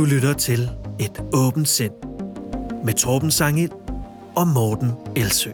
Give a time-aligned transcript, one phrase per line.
[0.00, 1.92] Du lytter til Et åbent sind
[2.84, 3.70] med Torben Sangel
[4.36, 5.50] og Morten Elsø.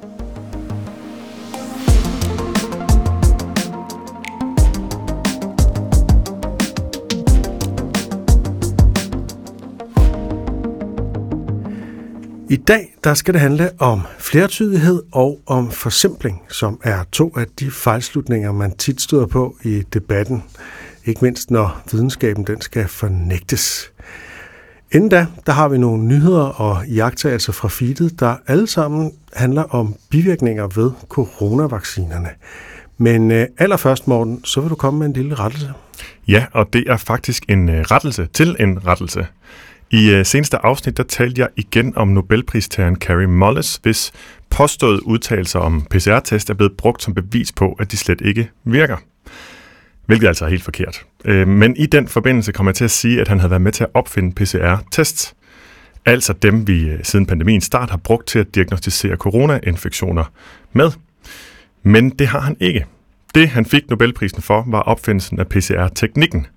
[12.50, 17.46] I dag der skal det handle om flertydighed og om forsimpling, som er to af
[17.60, 20.42] de fejlslutninger, man tit støder på i debatten.
[21.04, 23.92] Ikke mindst når videnskaben den skal fornægtes.
[24.92, 29.62] Inden da, der har vi nogle nyheder og jagttagelser fra feedet, der alle sammen handler
[29.62, 32.28] om bivirkninger ved coronavaccinerne.
[32.98, 35.72] Men øh, allerførst, Morten, så vil du komme med en lille rettelse.
[36.28, 39.26] Ja, og det er faktisk en øh, rettelse til en rettelse.
[39.90, 44.12] I øh, seneste afsnit, der talte jeg igen om Nobelpristageren Carrie Mullis, hvis
[44.50, 48.96] påståede udtalelser om PCR-test er blevet brugt som bevis på, at de slet ikke virker.
[50.06, 51.06] Hvilket altså er helt forkert.
[51.24, 53.72] Øh, men i den forbindelse kommer jeg til at sige, at han havde været med
[53.72, 55.34] til at opfinde PCR-tests.
[56.04, 60.24] Altså dem, vi øh, siden pandemiens start har brugt til at diagnostisere coronainfektioner
[60.72, 60.90] med.
[61.82, 62.86] Men det har han ikke.
[63.34, 66.46] Det, han fik Nobelprisen for, var opfindelsen af PCR-teknikken–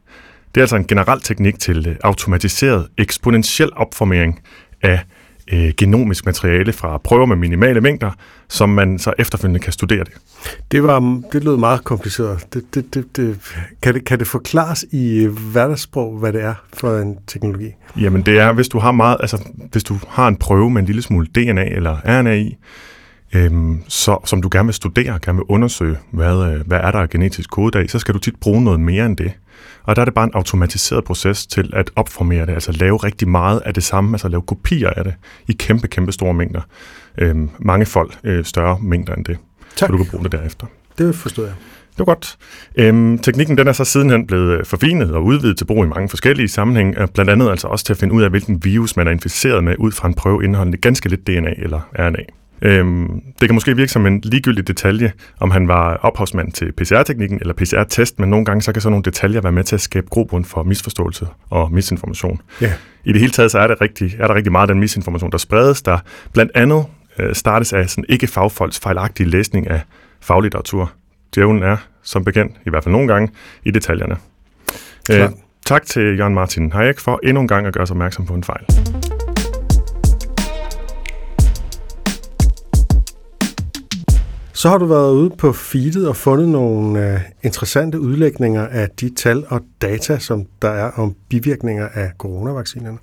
[0.56, 4.42] det er altså en generel teknik til øh, automatiseret eksponentiel opformering
[4.82, 5.00] af
[5.52, 8.12] øh, genomisk materiale fra prøver med minimale mængder,
[8.50, 10.14] som man så efterfølgende kan studere det.
[10.72, 12.54] Det, var, det lød meget kompliceret.
[12.54, 13.40] Det, det, det, det,
[13.82, 17.72] kan, det, kan det forklares i øh, hverdagssprog, hvad det er for en teknologi?
[18.02, 20.86] Jamen det er, hvis du har meget, altså hvis du har en prøve med en
[20.86, 22.58] lille smule DNA eller RNA i,
[23.34, 27.08] øhm, så, som du gerne vil studere, gerne vil undersøge, hvad, øh, hvad er der
[27.08, 29.32] genetisk kode af, så skal du tit bruge noget mere end det.
[29.90, 33.28] Og der er det bare en automatiseret proces til at opformere det, altså lave rigtig
[33.28, 35.14] meget af det samme, altså lave kopier af det
[35.48, 36.62] i kæmpe, kæmpe store mængder.
[37.18, 39.38] Øhm, mange folk øh, større mængder end det.
[39.76, 39.88] Tak.
[39.88, 40.68] Så du kan bruge det derefter.
[40.98, 41.54] Det forstår jeg.
[41.92, 42.38] Det var godt.
[42.76, 46.10] Øhm, teknikken den er så sidenhen blevet øh, forfinet og udvidet til brug i mange
[46.10, 49.12] forskellige sammenhænge, blandt andet altså også til at finde ud af, hvilken virus man er
[49.12, 52.24] inficeret med, ud fra en prøve indeholdende ganske lidt DNA eller RNA.
[52.62, 57.38] Øhm, det kan måske virke som en ligegyldig detalje, om han var ophavsmand til PCR-teknikken
[57.42, 60.08] eller PCR-test, men nogle gange så kan sådan nogle detaljer være med til at skabe
[60.10, 62.42] grobund for misforståelse og misinformation.
[62.64, 62.74] Yeah.
[63.04, 65.32] I det hele taget så er, det rigtig, er der rigtig meget af den misinformation,
[65.32, 65.98] der spredes, der
[66.34, 66.86] blandt andet
[67.20, 69.82] øh, startes af sådan ikke fagfolks fejlagtige læsning af
[70.22, 70.92] faglitteratur.
[71.36, 73.30] Djævlen er, som bekendt, i hvert fald nogle gange,
[73.64, 74.16] i detaljerne.
[75.12, 75.30] Øh,
[75.66, 78.44] tak til Jørgen Martin Hayek for endnu en gang at gøre os opmærksom på en
[78.44, 78.66] fejl.
[84.60, 89.16] Så har du været ude på feedet og fundet nogle uh, interessante udlægninger af de
[89.16, 92.98] tal og data, som der er om bivirkninger af coronavaccinerne.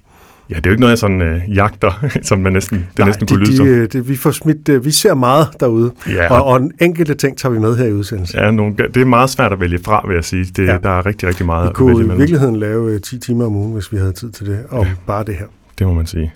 [0.51, 3.09] Ja, det er jo ikke noget, jeg sådan uh, jagter, som man næsten, det Nej,
[3.09, 6.33] næsten kunne lyde de, de, de, vi, får smidt, uh, vi ser meget derude, ja.
[6.33, 8.39] og, og en enkelte ting tager vi med her i udsendelsen.
[8.39, 10.45] Ja, nogle, det er meget svært at vælge fra, vil jeg sige.
[10.45, 10.79] Det, ja.
[10.83, 13.47] Der er rigtig, rigtig meget vi kunne at vælge i virkeligheden lave uh, 10 timer
[13.47, 14.93] om ugen, hvis vi havde tid til det, om ja.
[15.07, 15.47] bare det her.
[15.79, 16.33] Det må man sige.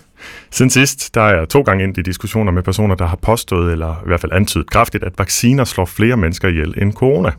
[0.51, 3.71] Siden sidst, der er jeg to gange ind i diskussioner med personer, der har påstået,
[3.71, 7.31] eller i hvert fald antydet kraftigt, at vacciner slår flere mennesker ihjel end corona.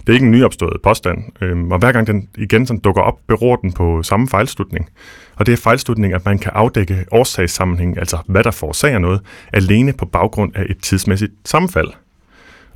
[0.00, 3.18] Det er ikke en nyopstået påstand, øhm, og hver gang den igen sådan dukker op,
[3.28, 4.88] beror den på samme fejlslutning.
[5.36, 9.20] Og det er fejlslutning, at man kan afdække årsagssammenhæng, altså hvad der forårsager noget,
[9.52, 11.88] alene på baggrund af et tidsmæssigt sammenfald.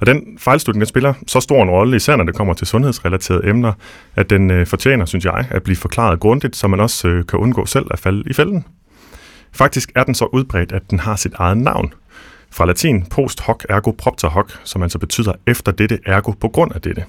[0.00, 3.48] Og den fejlslutning, den spiller så stor en rolle, især når det kommer til sundhedsrelaterede
[3.48, 3.72] emner,
[4.16, 7.38] at den øh, fortjener, synes jeg, at blive forklaret grundigt, så man også øh, kan
[7.38, 8.64] undgå selv at falde i fælden.
[9.52, 11.94] Faktisk er den så udbredt, at den har sit eget navn.
[12.50, 16.72] Fra latin post hoc ergo propter hoc, som altså betyder efter dette ergo på grund
[16.72, 17.04] af dette.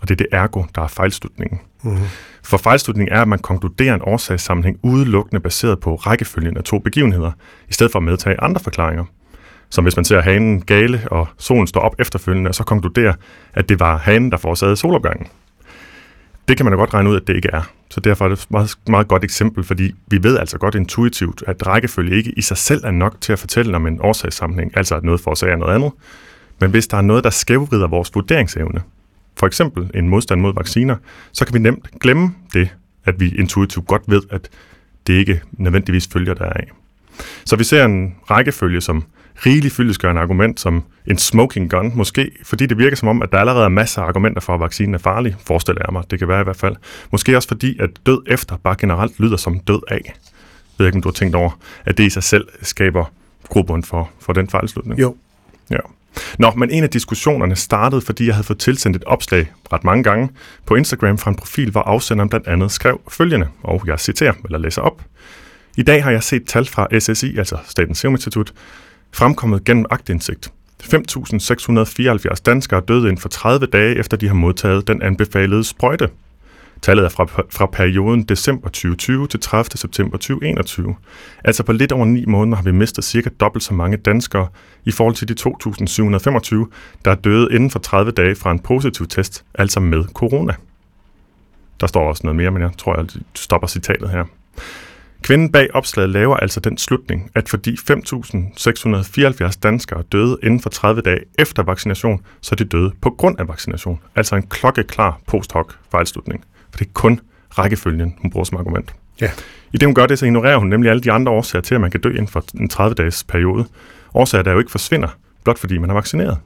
[0.00, 1.60] Og det er det ergo, der er fejlslutningen.
[1.82, 2.04] Mm-hmm.
[2.42, 7.32] For fejlslutningen er, at man konkluderer en årsagssammenhæng udelukkende baseret på rækkefølgen af to begivenheder,
[7.68, 9.04] i stedet for at medtage andre forklaringer.
[9.70, 13.14] Som hvis man ser hanen gale, og solen står op efterfølgende, og så konkluderer,
[13.54, 15.26] at det var hanen, der forårsagede solopgangen.
[16.48, 17.62] Det kan man da godt regne ud, at det ikke er.
[17.90, 21.44] Så derfor er det et meget, meget godt eksempel, fordi vi ved altså godt intuitivt,
[21.46, 24.96] at rækkefølge ikke i sig selv er nok til at fortælle om en årsagssammenhæng, altså
[24.96, 25.92] at noget forårsager noget andet.
[26.60, 28.82] Men hvis der er noget, der skævvrider vores vurderingsevne,
[29.36, 30.96] for eksempel en modstand mod vacciner,
[31.32, 32.68] så kan vi nemt glemme det,
[33.04, 34.48] at vi intuitivt godt ved, at
[35.06, 36.70] det ikke nødvendigvis følger deraf.
[37.44, 39.04] Så vi ser en rækkefølge, som
[39.46, 43.38] rigeligt fyldesgørende argument som en smoking gun, måske fordi det virker som om, at der
[43.38, 46.28] allerede er masser af argumenter for, at vaccinen er farlig, forestiller jeg mig, det kan
[46.28, 46.76] være i hvert fald.
[47.12, 50.00] Måske også fordi, at død efter bare generelt lyder som død af.
[50.04, 50.14] Jeg
[50.78, 53.04] ved ikke, om du har tænkt over, at det i sig selv skaber
[53.48, 55.00] grobund for, for den fejlslutning.
[55.00, 55.16] Jo.
[55.70, 55.78] Ja.
[56.38, 60.04] Nå, men en af diskussionerne startede, fordi jeg havde fået tilsendt et opslag ret mange
[60.04, 60.28] gange
[60.66, 64.58] på Instagram fra en profil, hvor afsenderen blandt andet skrev følgende, og jeg citerer eller
[64.58, 65.02] læser op.
[65.76, 68.52] I dag har jeg set tal fra SSI, altså Statens Serum Institut,
[69.12, 70.52] fremkommet gennem agtindsigt.
[70.82, 76.08] 5.674 danskere døde inden for 30 dage, efter de har modtaget den anbefalede sprøjte.
[76.82, 79.70] Tallet er fra, fra perioden december 2020 til 30.
[79.74, 80.94] september 2021.
[81.44, 84.48] Altså på lidt over ni måneder har vi mistet cirka dobbelt så mange danskere
[84.84, 89.06] i forhold til de 2.725, der er døde inden for 30 dage fra en positiv
[89.06, 90.52] test, altså med corona.
[91.80, 94.24] Der står også noget mere, men jeg tror, jeg stopper citatet her.
[95.22, 101.02] Kvinden bag opslaget laver altså den slutning, at fordi 5.674 danskere døde inden for 30
[101.02, 104.00] dage efter vaccination, så de døde på grund af vaccination.
[104.16, 106.44] Altså en klokkeklar post hoc fejlslutning.
[106.70, 107.20] For det er kun
[107.58, 108.94] rækkefølgen, hun bruger som argument.
[109.20, 109.30] Ja.
[109.72, 111.80] I det, hun gør det, så ignorerer hun nemlig alle de andre årsager til, at
[111.80, 113.66] man kan dø inden for en 30-dages periode.
[114.14, 115.08] Årsager, der jo ikke forsvinder,
[115.44, 116.38] blot fordi man er vaccineret.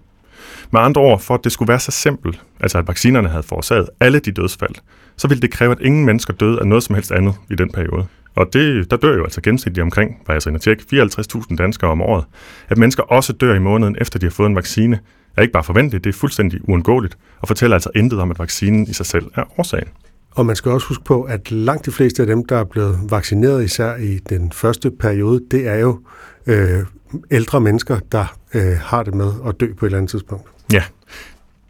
[0.71, 3.89] Med andre ord, for at det skulle være så simpelt, altså at vaccinerne havde forårsaget
[4.01, 4.75] alle de dødsfald,
[5.17, 7.73] så ville det kræve, at ingen mennesker døde af noget som helst andet i den
[7.73, 8.07] periode.
[8.37, 12.03] Og det, der dør jo altså gennemsnitligt omkring, var jeg så tjek, 54.000 danskere om
[12.03, 12.25] året.
[12.69, 14.99] At mennesker også dør i måneden efter de har fået en vaccine,
[15.37, 18.87] er ikke bare forventeligt, det er fuldstændig uundgåeligt, og fortæller altså intet om, at vaccinen
[18.87, 19.89] i sig selv er årsagen.
[20.31, 22.99] Og man skal også huske på, at langt de fleste af dem, der er blevet
[23.11, 26.01] vaccineret, især i den første periode, det er jo
[26.47, 26.85] øh,
[27.31, 30.49] ældre mennesker, der øh, har det med at dø på et eller andet tidspunkt.
[30.73, 30.83] Ja,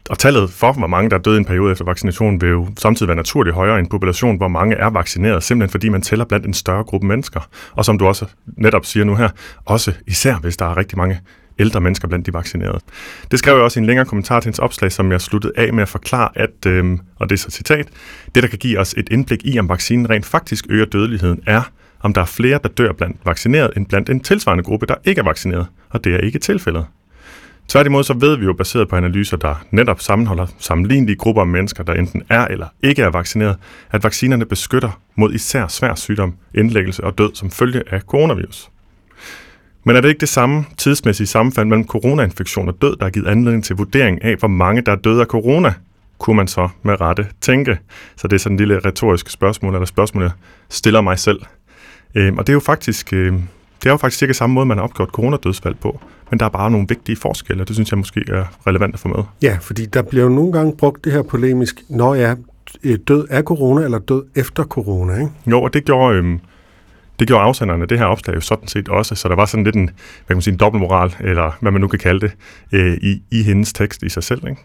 [0.09, 2.67] og tallet for, hvor mange der er døde i en periode efter vaccination, vil jo
[2.77, 6.25] samtidig være naturligt højere i en population, hvor mange er vaccineret, simpelthen fordi man tæller
[6.25, 7.49] blandt en større gruppe mennesker.
[7.71, 8.25] Og som du også
[8.57, 9.29] netop siger nu her,
[9.65, 11.19] også især hvis der er rigtig mange
[11.59, 12.79] ældre mennesker blandt de vaccinerede.
[13.31, 15.73] Det skrev jeg også i en længere kommentar til hendes opslag, som jeg sluttede af
[15.73, 17.87] med at forklare, at, øhm, og det er så citat,
[18.35, 21.61] det der kan give os et indblik i, om vaccinen rent faktisk øger dødeligheden, er,
[21.99, 25.19] om der er flere, der dør blandt vaccineret, end blandt en tilsvarende gruppe, der ikke
[25.19, 25.67] er vaccineret.
[25.89, 26.85] Og det er ikke tilfældet.
[27.67, 31.83] Tværtimod så ved vi jo, baseret på analyser, der netop sammenholder sammenlignelige grupper af mennesker,
[31.83, 33.57] der enten er eller ikke er vaccineret,
[33.91, 38.69] at vaccinerne beskytter mod især svær sygdom, indlæggelse og død som følge af coronavirus.
[39.83, 43.27] Men er det ikke det samme tidsmæssige sammenfald mellem coronainfektion og død, der har givet
[43.27, 45.73] anledning til vurdering af, hvor mange der er døde af corona?
[46.19, 47.77] Kunne man så med rette tænke?
[48.15, 50.31] Så det er sådan en lille retorisk spørgsmål, eller spørgsmål, jeg
[50.69, 51.39] stiller mig selv.
[52.15, 53.33] Øhm, og det er jo faktisk, øh,
[53.85, 55.99] det er jo faktisk cirka samme måde, man har opgjort coronadødsfald på.
[56.29, 58.99] Men der er bare nogle vigtige forskelle, og det synes jeg måske er relevant at
[58.99, 59.23] få med.
[59.41, 62.37] Ja, fordi der bliver jo nogle gange brugt det her polemisk, når jeg
[62.83, 65.31] er død af corona eller død efter corona, ikke?
[65.47, 66.39] Jo, og det gjorde, øhm,
[67.19, 69.75] det gjorde afsenderne det her opslag jo sådan set også, så der var sådan lidt
[69.75, 72.31] en, hvad kan man sige, en dobbeltmoral, eller hvad man nu kan kalde det,
[72.71, 74.47] øh, i, i hendes tekst i sig selv.
[74.47, 74.61] Ikke?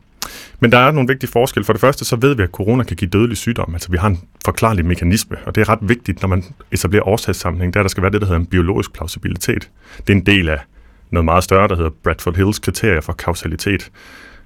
[0.61, 1.65] Men der er nogle vigtige forskelle.
[1.65, 3.75] For det første, så ved vi, at corona kan give dødelig sygdom.
[3.75, 7.75] Altså, vi har en forklarlig mekanisme, og det er ret vigtigt, når man etablerer årsagssammenhæng,
[7.75, 9.71] der der skal være det, der hedder en biologisk plausibilitet.
[10.07, 10.59] Det er en del af
[11.11, 13.91] noget meget større, der hedder Bradford Hills kriterier for kausalitet,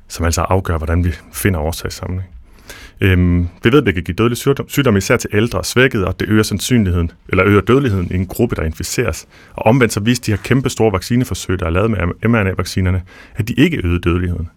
[0.08, 2.30] som altså afgør, hvordan vi finder årsagssammenhæng.
[3.00, 6.06] Øhm, vi ved, at det kan give dødelig sygdom, sygdom især til ældre og svækkede,
[6.06, 9.26] og det øger sandsynligheden, eller øger dødeligheden i en gruppe, der inficeres.
[9.54, 11.98] Og omvendt så viste de her kæmpe store vaccineforsøg, der er lavet med
[12.28, 13.02] mRNA-vaccinerne,
[13.34, 14.48] at de ikke øgede dødeligheden.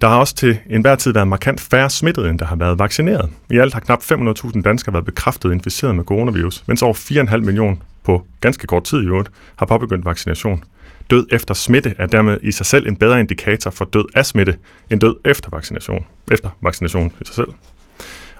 [0.00, 3.30] Der har også til enhver tid været markant færre smittede, end der har været vaccineret.
[3.50, 7.76] I alt har knap 500.000 danskere været bekræftet inficeret med coronavirus, mens over 4,5 millioner
[8.04, 10.64] på ganske kort tid i øvrigt har påbegyndt vaccination.
[11.10, 14.56] Død efter smitte er dermed i sig selv en bedre indikator for død af smitte,
[14.90, 17.48] end død efter vaccination, efter vaccination i sig selv.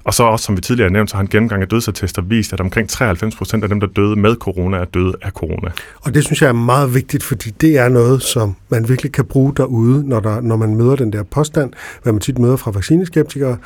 [0.05, 2.61] Og så også, som vi tidligere nævnt, så har en gennemgang af dødsattester vist, at
[2.61, 5.71] omkring 93 procent af dem, der døde med corona, er døde af corona.
[6.01, 9.25] Og det synes jeg er meget vigtigt, fordi det er noget, som man virkelig kan
[9.25, 11.73] bruge derude, når, der, når man møder den der påstand,
[12.03, 13.57] hvad man tit møder fra vaccineskeptikere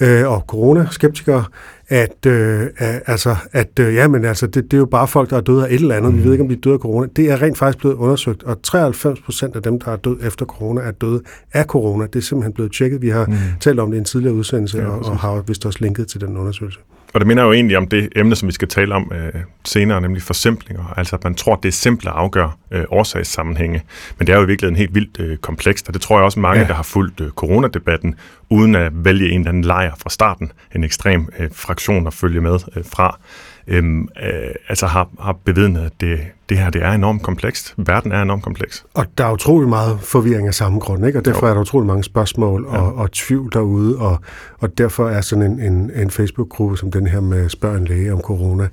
[0.00, 1.44] øh, og coronaskeptikere,
[1.88, 2.66] at, øh,
[3.06, 5.68] altså, at øh, ja, men altså, det, det er jo bare folk, der er døde
[5.68, 6.12] af et eller andet.
[6.12, 6.18] Mm.
[6.18, 7.08] Vi ved ikke, om de er døde af corona.
[7.16, 10.46] Det er rent faktisk blevet undersøgt, og 93 procent af dem, der er døde efter
[10.46, 12.06] corona, er døde af corona.
[12.06, 13.02] Det er simpelthen blevet tjekket.
[13.02, 13.34] Vi har mm.
[13.60, 16.20] talt om det i en tidligere udsendelse, ja, og, og har vist også linket til
[16.20, 16.80] den undersøgelse.
[17.14, 20.00] Og det minder jo egentlig om det emne, som vi skal tale om øh, senere,
[20.00, 20.94] nemlig forsimplinger.
[20.96, 23.82] Altså at man tror, at det er simpelt at afgøre øh, årsagssammenhænge.
[24.18, 26.40] Men det er jo i virkeligheden helt vildt øh, komplekst, og det tror jeg også
[26.40, 26.68] mange, ja.
[26.68, 28.14] der har fulgt øh, coronadebatten,
[28.50, 32.40] uden at vælge en eller anden lejr fra starten, en ekstrem øh, fraktion at følge
[32.40, 33.18] med øh, fra,
[33.66, 34.30] øhm, øh,
[34.68, 37.74] altså har, har bevidnet, at det, det her det er enormt komplekst.
[37.76, 38.84] Verden er enormt kompleks.
[38.94, 41.18] Og der er utrolig meget forvirring af samme grund, ikke?
[41.18, 41.50] og derfor jo.
[41.50, 43.02] er der utrolig mange spørgsmål og, ja.
[43.02, 44.18] og tvivl derude, og,
[44.58, 48.12] og derfor er sådan en, en, en Facebook-gruppe som den her med Spørg en læge
[48.12, 48.68] om corona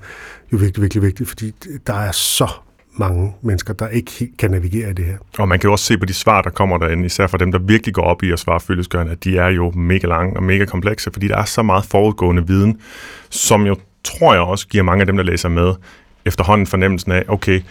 [0.51, 1.51] jo virkelig, virkelig vigtig, fordi
[1.87, 2.47] der er så
[2.99, 5.17] mange mennesker, der ikke helt kan navigere i det her.
[5.39, 7.51] Og man kan jo også se på de svar, der kommer derinde, især for dem,
[7.51, 10.43] der virkelig går op i at svare følgesgørende, at de er jo mega lange og
[10.43, 12.79] mega komplekse, fordi der er så meget forudgående viden,
[13.29, 15.73] som jo tror jeg også giver mange af dem, der læser med,
[16.25, 17.61] efterhånden fornemmelsen af, okay,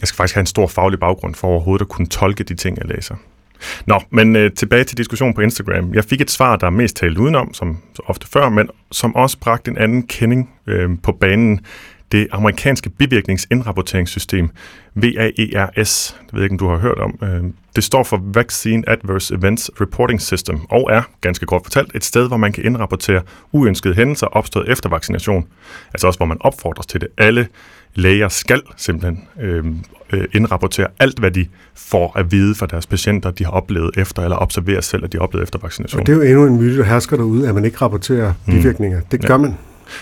[0.00, 2.78] jeg skal faktisk have en stor faglig baggrund for overhovedet at kunne tolke de ting,
[2.78, 3.14] jeg læser.
[3.86, 5.94] Nå, men øh, tilbage til diskussionen på Instagram.
[5.94, 9.16] Jeg fik et svar, der er mest talt udenom, som så ofte før, men som
[9.16, 11.60] også bragte en anden kending øh, på banen
[12.12, 14.50] det amerikanske bivirkningsindrapporteringssystem,
[14.94, 17.18] VAERS, det ved jeg ikke, om du har hørt om.
[17.22, 17.44] Øh,
[17.76, 22.28] det står for Vaccine Adverse Events Reporting System, og er, ganske kort fortalt, et sted,
[22.28, 25.46] hvor man kan indrapportere uønskede hændelser opstået efter vaccination.
[25.94, 27.08] Altså også, hvor man opfordres til det.
[27.18, 27.48] Alle
[27.94, 29.64] læger skal simpelthen øh,
[30.12, 34.22] øh, indrapportere alt, hvad de får at vide fra deres patienter, de har oplevet efter,
[34.22, 36.00] eller observerer selv, at de har oplevet efter vaccination.
[36.00, 38.54] Og det er jo endnu en myte, der hersker derude, at man ikke rapporterer mm.
[38.54, 39.00] bivirkninger.
[39.10, 39.38] Det gør ja.
[39.38, 39.54] man.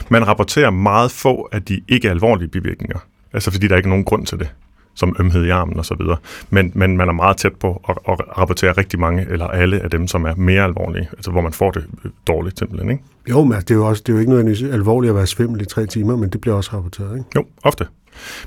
[0.08, 2.98] Man rapporterer meget få af de ikke alvorlige bivirkninger.
[3.32, 4.48] Altså fordi der er ikke nogen grund til det
[4.94, 6.16] som ømhed i armen og så videre.
[6.50, 9.90] Men, men man er meget tæt på at, at rapportere rigtig mange, eller alle af
[9.90, 11.84] dem, som er mere alvorlige, altså hvor man får det
[12.26, 13.04] dårligt simpelthen, ikke?
[13.30, 15.60] Jo, men det er jo, også, det er jo ikke noget alvorligt at være svimmel
[15.60, 17.30] i tre timer, men det bliver også rapporteret, ikke?
[17.36, 17.86] Jo, ofte.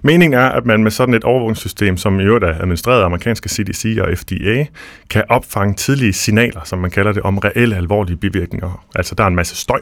[0.02, 3.50] Meningen er, at man med sådan et overvågningssystem, som i øvrigt er administreret af amerikanske
[3.50, 4.66] CDC og FDA,
[5.10, 8.86] kan opfange tidlige signaler, som man kalder det, om reelle alvorlige bivirkninger.
[8.96, 9.82] Altså, der er en masse støj,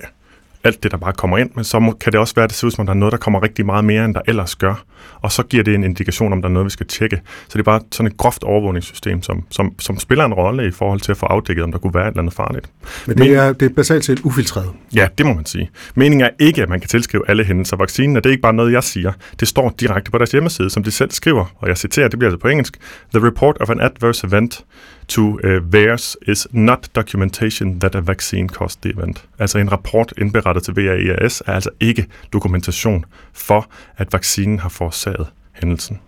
[0.63, 2.67] alt det, der bare kommer ind, men så kan det også være, at det ser
[2.67, 4.83] ud som om, der er noget, der kommer rigtig meget mere, end der ellers gør.
[5.21, 7.21] Og så giver det en indikation, om der er noget, vi skal tjekke.
[7.47, 10.71] Så det er bare sådan et groft overvågningssystem, som, som, som spiller en rolle i
[10.71, 12.69] forhold til at få afdækket, om der kunne være et eller andet farligt.
[13.07, 14.69] Men det er, det er basalt set ufiltreret?
[14.95, 15.69] Ja, det må man sige.
[15.95, 17.77] Meningen er ikke, at man kan tilskrive alle hændelser.
[17.77, 19.11] Vaccinen er det er ikke bare noget, jeg siger.
[19.39, 22.31] Det står direkte på deres hjemmeside, som de selv skriver, og jeg citerer, det bliver
[22.31, 22.77] altså på engelsk.
[23.13, 24.65] The report of an adverse event
[25.08, 29.25] to uh, VAERS is not documentation that a vaccine caused the event.
[29.39, 35.27] Altså en rapport indberettet til VAERS er altså ikke dokumentation for, at vaccinen har forårsaget
[35.53, 36.00] hændelsen.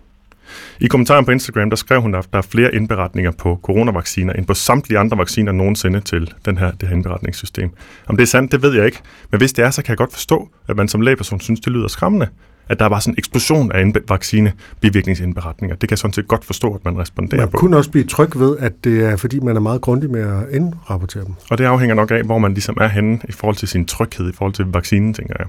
[0.80, 4.46] I kommentaren på Instagram, der skrev hun, at der er flere indberetninger på coronavacciner end
[4.46, 7.70] på samtlige andre vacciner nogensinde til den her, det her indberetningssystem.
[8.06, 8.98] Om det er sandt, det ved jeg ikke.
[9.30, 11.72] Men hvis det er, så kan jeg godt forstå, at man som lægeperson synes, det
[11.72, 12.28] lyder skræmmende
[12.68, 15.76] at der var sådan en eksplosion af vaccine bivirkningsindberetninger.
[15.76, 17.56] Det kan jeg sådan set godt forstå, at man responderer man på.
[17.56, 20.20] Man kunne også blive tryg ved, at det er fordi, man er meget grundig med
[20.20, 21.34] at indrapportere dem.
[21.50, 24.30] Og det afhænger nok af, hvor man ligesom er henne i forhold til sin tryghed,
[24.30, 25.46] i forhold til vaccinen, tænker jeg.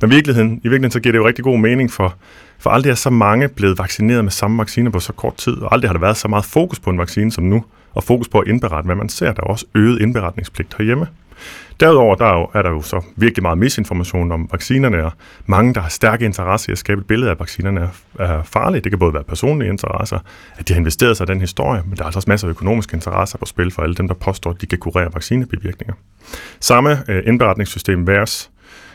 [0.00, 2.14] Men i virkeligheden, i virkeligheden så giver det jo rigtig god mening for,
[2.58, 5.74] for aldrig er så mange blevet vaccineret med samme vaccine på så kort tid, og
[5.74, 7.64] aldrig har der været så meget fokus på en vaccine som nu,
[7.94, 9.32] og fokus på at indberette, hvad man ser.
[9.32, 11.06] Der er også øget indberetningspligt herhjemme.
[11.80, 15.12] Derudover der er, jo, er der jo så virkelig meget misinformation om vaccinerne, og
[15.46, 18.42] mange, der har stærke interesse i at skabe et billede af, at vaccinerne er, er
[18.42, 18.80] farlige.
[18.80, 20.18] Det kan både være personlige interesser,
[20.56, 22.50] at de har investeret sig i den historie, men der er altså også masser af
[22.50, 25.94] økonomiske interesser på spil for alle dem, der påstår, at de kan kurere vaccinebivirkninger.
[26.60, 28.50] Samme øh, indberetningssystem VERS,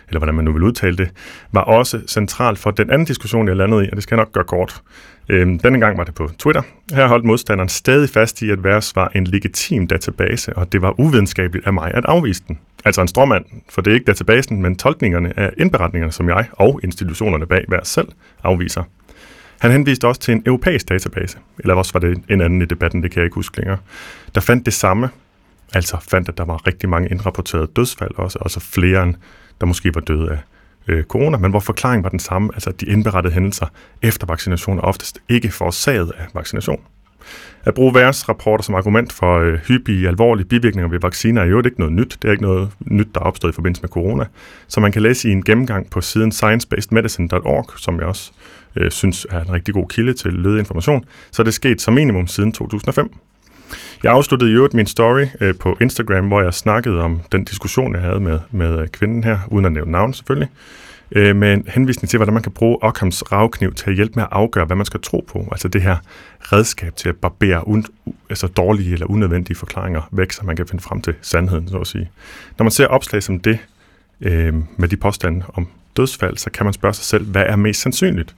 [0.07, 1.10] eller hvordan man nu vil udtale det,
[1.51, 4.31] var også centralt for den anden diskussion, jeg landede i, og det skal jeg nok
[4.31, 4.81] gøre kort.
[5.29, 6.62] Øhm, denne gang var det på Twitter.
[6.93, 11.00] Her holdt modstanderen stadig fast i, at VERS var en legitim database, og det var
[11.00, 12.60] uvidenskabeligt af mig at afvise den.
[12.88, 16.79] Altså en stråmand, for det er ikke databasen, men tolkningerne af indberetningerne, som jeg og
[16.84, 18.08] institutionerne bag hver selv
[18.44, 18.84] afviser.
[19.60, 23.03] Han henviste også til en europæisk database, eller også var det en anden i debatten,
[23.03, 23.77] det kan jeg ikke huske længere,
[24.36, 25.10] der fandt det samme,
[25.74, 29.15] altså fandt, at der var rigtig mange indrapporterede dødsfald også, og så flere end
[29.62, 30.38] der måske var døde af
[30.88, 33.65] øh, corona, men hvor forklaringen var den samme, altså at de indberettede hændelser
[34.01, 36.82] efter vaccination er oftest ikke forårsaget af vaccination.
[37.63, 41.62] At bruge VAERS rapporter som argument for øh, hyppige alvorlige bivirkninger ved vacciner er jo
[41.65, 42.17] ikke noget nyt.
[42.22, 44.25] Det er ikke noget nyt, der er opstået i forbindelse med corona.
[44.67, 48.31] Så man kan læse i en gennemgang på siden sciencebasedmedicine.org, som jeg også
[48.75, 51.93] øh, synes er en rigtig god kilde til lødig information, så er det sket som
[51.93, 53.10] minimum siden 2005.
[54.03, 57.93] Jeg afsluttede i øvrigt min story øh, på Instagram, hvor jeg snakkede om den diskussion,
[57.93, 60.50] jeg havde med, med øh, kvinden her, uden at nævne navn selvfølgelig,
[61.11, 64.23] øh, med en henvisning til, hvordan man kan bruge Ockhams ravkniv til at hjælpe med
[64.23, 65.47] at afgøre, hvad man skal tro på.
[65.51, 65.97] Altså det her
[66.39, 70.83] redskab til at barbere un- altså dårlige eller unødvendige forklaringer væk, så man kan finde
[70.83, 72.09] frem til sandheden, så at sige.
[72.57, 73.59] Når man ser opslag som det,
[74.21, 77.81] øh, med de påstande om dødsfald, så kan man spørge sig selv, hvad er mest
[77.81, 78.35] sandsynligt?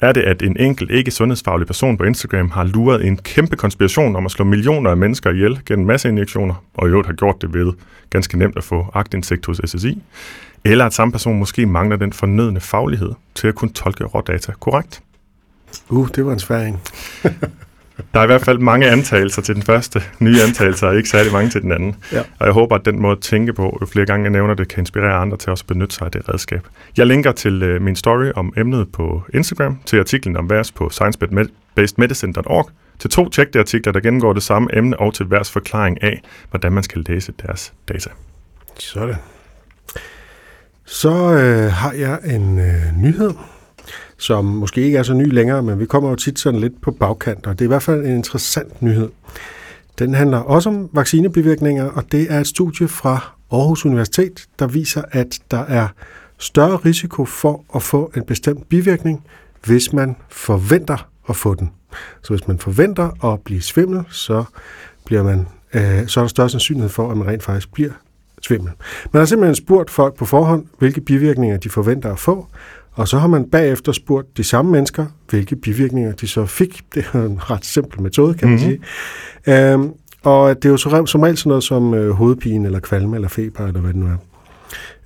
[0.00, 4.16] er det, at en enkelt ikke sundhedsfaglig person på Instagram har luret en kæmpe konspiration
[4.16, 7.54] om at slå millioner af mennesker ihjel gennem masseinjektioner, og i øvrigt har gjort det
[7.54, 7.72] ved
[8.10, 10.02] ganske nemt at få agtindsigt hos SSI,
[10.70, 15.02] eller at samme person måske mangler den fornødne faglighed til at kunne tolke rådata korrekt.
[15.88, 16.80] Uh, det var en sværing.
[18.14, 21.32] Der er i hvert fald mange antagelser til den første, nye antagelser, og ikke særlig
[21.32, 21.96] mange til den anden.
[22.12, 22.20] Ja.
[22.38, 24.68] Og jeg håber, at den måde at tænke på, jo flere gange jeg nævner det,
[24.68, 26.66] kan inspirere andre til også at benytte sig af det redskab.
[26.96, 30.90] Jeg linker til uh, min story om emnet på Instagram, til artiklen om vers på
[30.90, 36.22] science-based-medicine.org, til to tjekke artikler, der gennemgår det samme emne, og til vers forklaring af,
[36.50, 38.10] hvordan man skal læse deres data.
[38.78, 39.16] Sådan.
[40.86, 43.32] Så øh, har jeg en øh, nyhed
[44.18, 46.90] som måske ikke er så ny længere, men vi kommer jo tit sådan lidt på
[46.90, 49.08] bagkant, og det er i hvert fald en interessant nyhed.
[49.98, 55.02] Den handler også om vaccinebivirkninger, og det er et studie fra Aarhus Universitet, der viser,
[55.10, 55.88] at der er
[56.38, 59.24] større risiko for at få en bestemt bivirkning,
[59.64, 61.70] hvis man forventer at få den.
[62.22, 64.44] Så hvis man forventer at blive svimmel, så,
[65.04, 67.90] bliver man, øh, så er der større sandsynlighed for, at man rent faktisk bliver
[68.42, 68.70] svimmel.
[69.12, 72.46] Man har simpelthen spurgt folk på forhånd, hvilke bivirkninger de forventer at få,
[72.92, 76.82] Og så har man bagefter spurgt de samme mennesker, hvilke bivirkninger de så fik.
[76.94, 78.80] Det er en ret simpel metode, kan man mm-hmm.
[79.44, 79.72] sige.
[79.72, 83.16] Øhm, og det er jo som, som regel sådan noget som øh, hovedpine, eller kvalme,
[83.16, 84.16] eller feber, eller hvad det nu er.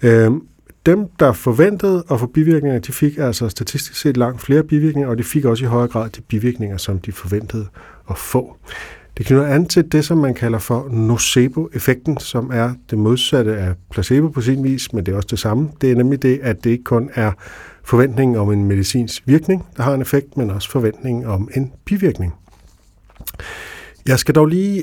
[0.03, 0.43] Øhm,
[0.87, 5.19] dem, der forventede at få bivirkninger, de fik altså statistisk set langt flere bivirkninger, og
[5.19, 7.67] de fik også i højere grad de bivirkninger, som de forventede
[8.11, 8.57] at få.
[9.21, 13.75] Det knytter an til det, som man kalder for nocebo-effekten, som er det modsatte af
[13.91, 15.71] placebo på sin vis, men det er også det samme.
[15.81, 17.33] Det er nemlig det, at det ikke kun er
[17.85, 22.35] forventningen om en medicinsk virkning, der har en effekt, men også forventningen om en bivirkning.
[24.07, 24.83] Jeg skal dog lige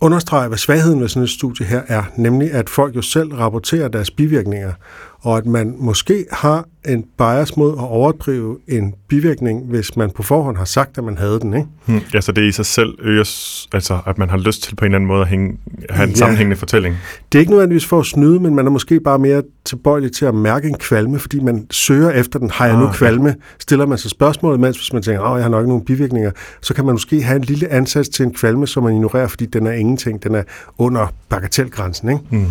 [0.00, 3.88] understrege, hvad svagheden ved sådan et studie her er, nemlig at folk jo selv rapporterer
[3.88, 4.72] deres bivirkninger,
[5.20, 10.22] og at man måske har en bias mod at overdrive en bivirkning, hvis man på
[10.22, 11.54] forhånd har sagt, at man havde den.
[11.54, 11.68] Ikke?
[11.86, 12.00] Hmm.
[12.14, 14.84] Ja, så det er i sig selv øges, altså at man har lyst til på
[14.84, 15.58] en eller anden måde at hænge,
[15.90, 16.16] have en ja.
[16.16, 16.96] sammenhængende fortælling.
[17.32, 20.24] Det er ikke nødvendigvis for at snyde, men man er måske bare mere tilbøjelig til
[20.24, 22.50] at mærke en kvalme, fordi man søger efter den.
[22.50, 23.34] Har jeg ah, nu kvalme?
[23.58, 26.30] Stiller man sig spørgsmålet, mens hvis man tænker, at jeg har nok nogle bivirkninger,
[26.60, 29.46] så kan man måske have en lille ansats til en kvalme, som man ignorerer, fordi
[29.46, 30.22] den er ingenting.
[30.22, 30.42] Den er
[30.78, 32.08] under bagatelgrænsen.
[32.08, 32.20] Ikke?
[32.30, 32.46] Hmm.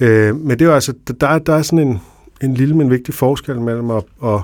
[0.00, 2.00] Øh, men det er jo altså, der, der er sådan en,
[2.42, 4.40] en lille, men vigtig forskel mellem at, at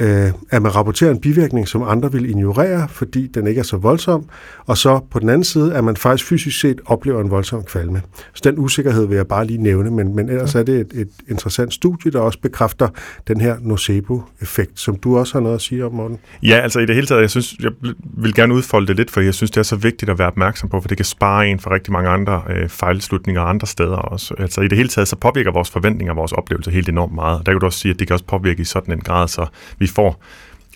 [0.00, 3.76] øh, at man rapporterer en bivirkning, som andre vil ignorere, fordi den ikke er så
[3.76, 4.24] voldsom,
[4.66, 8.02] og så på den anden side, at man faktisk fysisk set oplever en voldsom kvalme.
[8.34, 11.08] Så den usikkerhed vil jeg bare lige nævne, men, men ellers er det et, et
[11.28, 12.88] interessant studie, der også bekræfter
[13.28, 16.18] den her nocebo-effekt, som du også har noget at sige om, Morten.
[16.42, 17.70] Ja, altså i det hele taget, jeg synes, jeg
[18.02, 20.68] vil gerne udfolde det lidt, for jeg synes, det er så vigtigt at være opmærksom
[20.68, 24.34] på, for det kan spare en for rigtig mange andre øh, fejlslutninger andre steder også.
[24.38, 27.46] Altså i det hele taget, så påvirker vores forventninger vores oplevelser helt enormt meget.
[27.46, 29.46] Der kan du også sige, at det kan også påvirke i sådan en grad, så
[29.78, 30.22] vi vi får,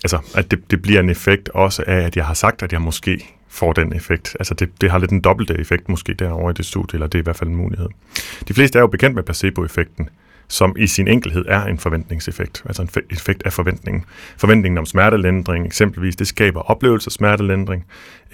[0.03, 2.81] altså at det, det bliver en effekt også af, at jeg har sagt, at jeg
[2.81, 4.35] måske får den effekt.
[4.39, 7.17] Altså det, det har lidt en dobbelte effekt måske derovre i det studie, eller det
[7.17, 7.87] er i hvert fald en mulighed.
[8.47, 10.09] De fleste er jo bekendt med placeboeffekten,
[10.47, 14.03] som i sin enkelhed er en forventningseffekt, altså en effekt af forventningen.
[14.37, 17.85] Forventningen om smertelindring eksempelvis, det skaber oplevelse af smertelindring.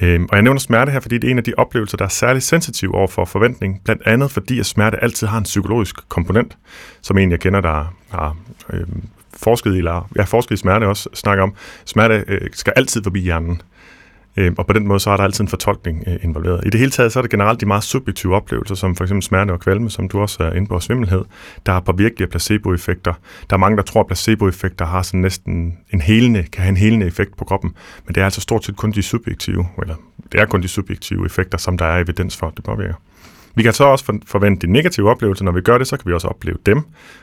[0.01, 2.09] Øhm, og jeg nævner smerte her, fordi det er en af de oplevelser, der er
[2.09, 6.57] særligt sensitiv over for forventning, blandt andet fordi, at smerte altid har en psykologisk komponent,
[7.01, 8.35] som en, jeg kender, der har
[8.73, 9.03] øhm,
[9.37, 11.53] forsket i, eller har forsket i smerte også snakker om,
[11.85, 13.61] smerte øh, skal altid forbi hjernen.
[14.37, 16.63] Øh, og på den måde så er der altid en fortolkning øh, involveret.
[16.65, 19.23] I det hele taget så er det generelt de meget subjektive oplevelser, som for eksempel
[19.23, 21.25] smerte og kvalme, som du også er inde på, svimmelhed,
[21.65, 23.13] der har påvirkelige placeboeffekter.
[23.49, 26.77] Der er mange, der tror, at placeboeffekter har sådan næsten en helende, kan have en
[26.77, 29.95] helende effekt på kroppen, men det er altså stort set kun de subjektive, eller
[30.31, 32.95] det er kun de subjektive effekter, som der er evidens for, at det påvirker.
[33.57, 35.45] Vi kan så også forvente de negative oplevelser.
[35.45, 36.77] Når vi gør det, så kan vi også opleve dem.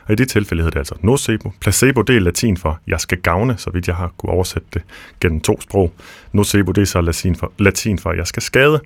[0.05, 1.51] Og i det tilfælde hedder det altså nocebo.
[1.61, 4.81] Placebo, det er latin for, jeg skal gavne, så vidt jeg har kunne oversætte det
[5.21, 5.93] gennem to sprog.
[6.31, 8.81] Nocebo, det er så latin for, latin for jeg skal skade.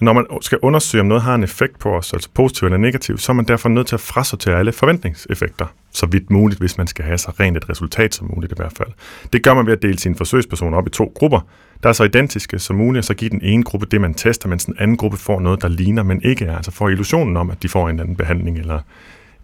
[0.00, 3.18] Når man skal undersøge, om noget har en effekt på os, altså positiv eller negativ,
[3.18, 6.86] så er man derfor nødt til at frasortere alle forventningseffekter, så vidt muligt, hvis man
[6.86, 8.88] skal have så rent et resultat som muligt i hvert fald.
[9.32, 11.40] Det gør man ved at dele sine forsøgspersoner op i to grupper,
[11.82, 14.48] der er så identiske som muligt, og så give den ene gruppe det, man tester,
[14.48, 16.56] mens den anden gruppe får noget, der ligner, men ikke er.
[16.56, 18.80] Altså får illusionen om, at de får en anden behandling, eller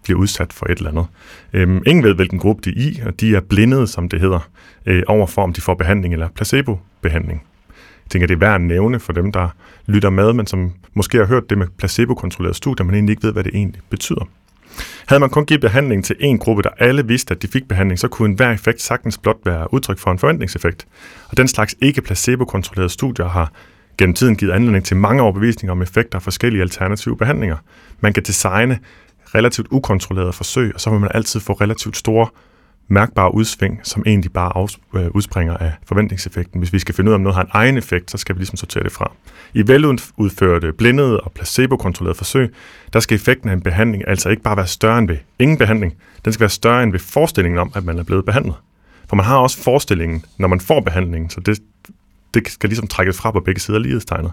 [0.02, 1.06] bliver udsat for et eller andet.
[1.52, 4.48] Øhm, ingen ved, hvilken gruppe de er i, og de er blindet, som det hedder,
[4.86, 7.42] øh, overfor om de får behandling eller placebo-behandling.
[8.04, 9.48] Jeg tænker, det er værd at nævne for dem, der
[9.86, 13.32] lytter med, men som måske har hørt det med placebo-kontrolleret studier, men egentlig ikke ved,
[13.32, 14.28] hvad det egentlig betyder.
[15.06, 17.98] Havde man kun givet behandling til en gruppe, der alle vidste, at de fik behandling,
[17.98, 20.86] så kunne enhver effekt sagtens blot være udtryk for en forventningseffekt.
[21.28, 23.52] Og den slags ikke placebo-kontrollerede studier har
[23.98, 27.56] gennem tiden givet anledning til mange overbevisninger om effekter af forskellige alternative behandlinger.
[28.00, 28.78] Man kan designe
[29.34, 32.28] relativt ukontrollerede forsøg, og så vil man altid få relativt store
[32.92, 36.58] mærkbare udsving, som egentlig bare øh, udspringer af forventningseffekten.
[36.58, 38.40] Hvis vi skal finde ud af, om noget har en egen effekt, så skal vi
[38.40, 39.12] ligesom sortere det fra.
[39.54, 42.54] I veludførte, blindede og placebo-kontrollerede forsøg,
[42.92, 45.94] der skal effekten af en behandling altså ikke bare være større end ved ingen behandling.
[46.24, 48.54] Den skal være større end ved forestillingen om, at man er blevet behandlet.
[49.08, 51.58] For man har også forestillingen, når man får behandlingen, så det,
[52.34, 54.32] det skal ligesom trækkes fra på begge sider af lighedstegnet.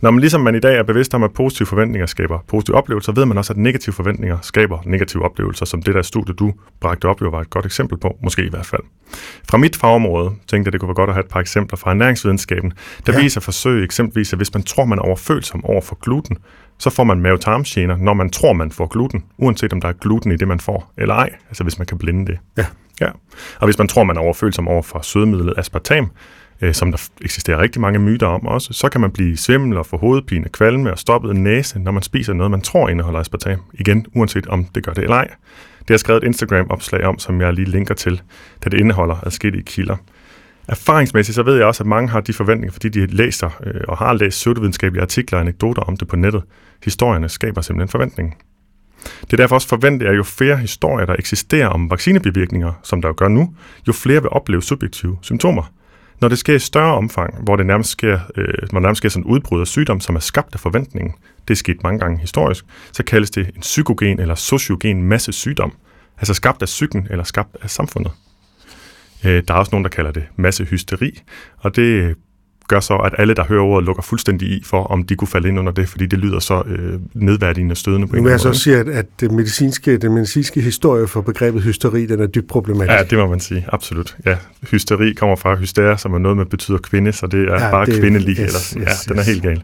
[0.00, 3.12] Når man ligesom man i dag er bevidst om, at positive forventninger skaber positive oplevelser,
[3.12, 7.04] ved man også, at negative forventninger skaber negative oplevelser, som det der studie, du bragte
[7.04, 8.82] op, jo var et godt eksempel på, måske i hvert fald.
[9.50, 11.90] Fra mit fagområde tænkte jeg, det kunne være godt at have et par eksempler fra
[11.90, 12.72] ernæringsvidenskaben,
[13.06, 13.20] der ja.
[13.20, 16.36] viser forsøg eksempelvis, at hvis man tror, man er overfølsom over for gluten,
[16.78, 20.32] så får man mavetarmsgener, når man tror, man får gluten, uanset om der er gluten
[20.32, 22.38] i det, man får, eller ej, altså hvis man kan blinde det.
[22.56, 22.66] Ja.
[23.00, 23.10] Ja.
[23.58, 26.10] Og hvis man tror, man er overfølsom over for sødemidlet aspartam,
[26.62, 29.86] øh, som der eksisterer rigtig mange myter om også, så kan man blive svimmel og
[29.86, 33.60] få hovedpine, kvalme og stoppet næse, når man spiser noget, man tror indeholder aspartam.
[33.74, 35.26] Igen, uanset om det gør det eller ej.
[35.78, 38.22] Det har jeg skrevet et Instagram-opslag om, som jeg lige linker til,
[38.64, 39.96] da det indeholder adskillige kilder.
[40.68, 43.98] Erfaringsmæssigt så ved jeg også, at mange har de forventninger, fordi de læser øh, og
[43.98, 46.42] har læst pseudovidenskabelige artikler og anekdoter om det på nettet.
[46.84, 48.34] Historierne skaber simpelthen forventningen.
[49.20, 53.08] Det er derfor også forventet, at jo flere historier, der eksisterer om vaccinebivirkninger, som der
[53.08, 53.54] jo gør nu,
[53.88, 55.72] jo flere vil opleve subjektive symptomer.
[56.20, 59.24] Når det sker i større omfang, hvor det nærmest sker, øh, hvor nærmest sker sådan
[59.26, 61.14] en udbrud af sygdom, som er skabt af forventningen,
[61.48, 65.72] det er sket mange gange historisk, så kaldes det en psykogen eller sociogen masse sygdom,
[66.18, 68.12] altså skabt af psyken eller skabt af samfundet.
[69.24, 71.22] Øh, der er også nogen, der kalder det massehysteri,
[71.58, 72.16] og det
[72.70, 75.48] gør så, at alle, der hører ordet, lukker fuldstændig i for, om de kunne falde
[75.48, 78.30] ind under det, fordi det lyder så øh, nedværdigende og stødende på nu en vil
[78.30, 82.26] jeg så sige, at, at det medicinske, den medicinske historie for begrebet hysteri, den er
[82.26, 82.92] dybt problematisk.
[82.98, 84.16] Ja, det må man sige, absolut.
[84.26, 84.36] Ja,
[84.70, 87.86] hysteri kommer fra hystera, som er noget, man betyder kvinde, så det er Ja, bare
[87.86, 88.36] det- kvindelig.
[88.40, 89.26] yes, yes, ja, den er yes.
[89.26, 89.62] helt gal.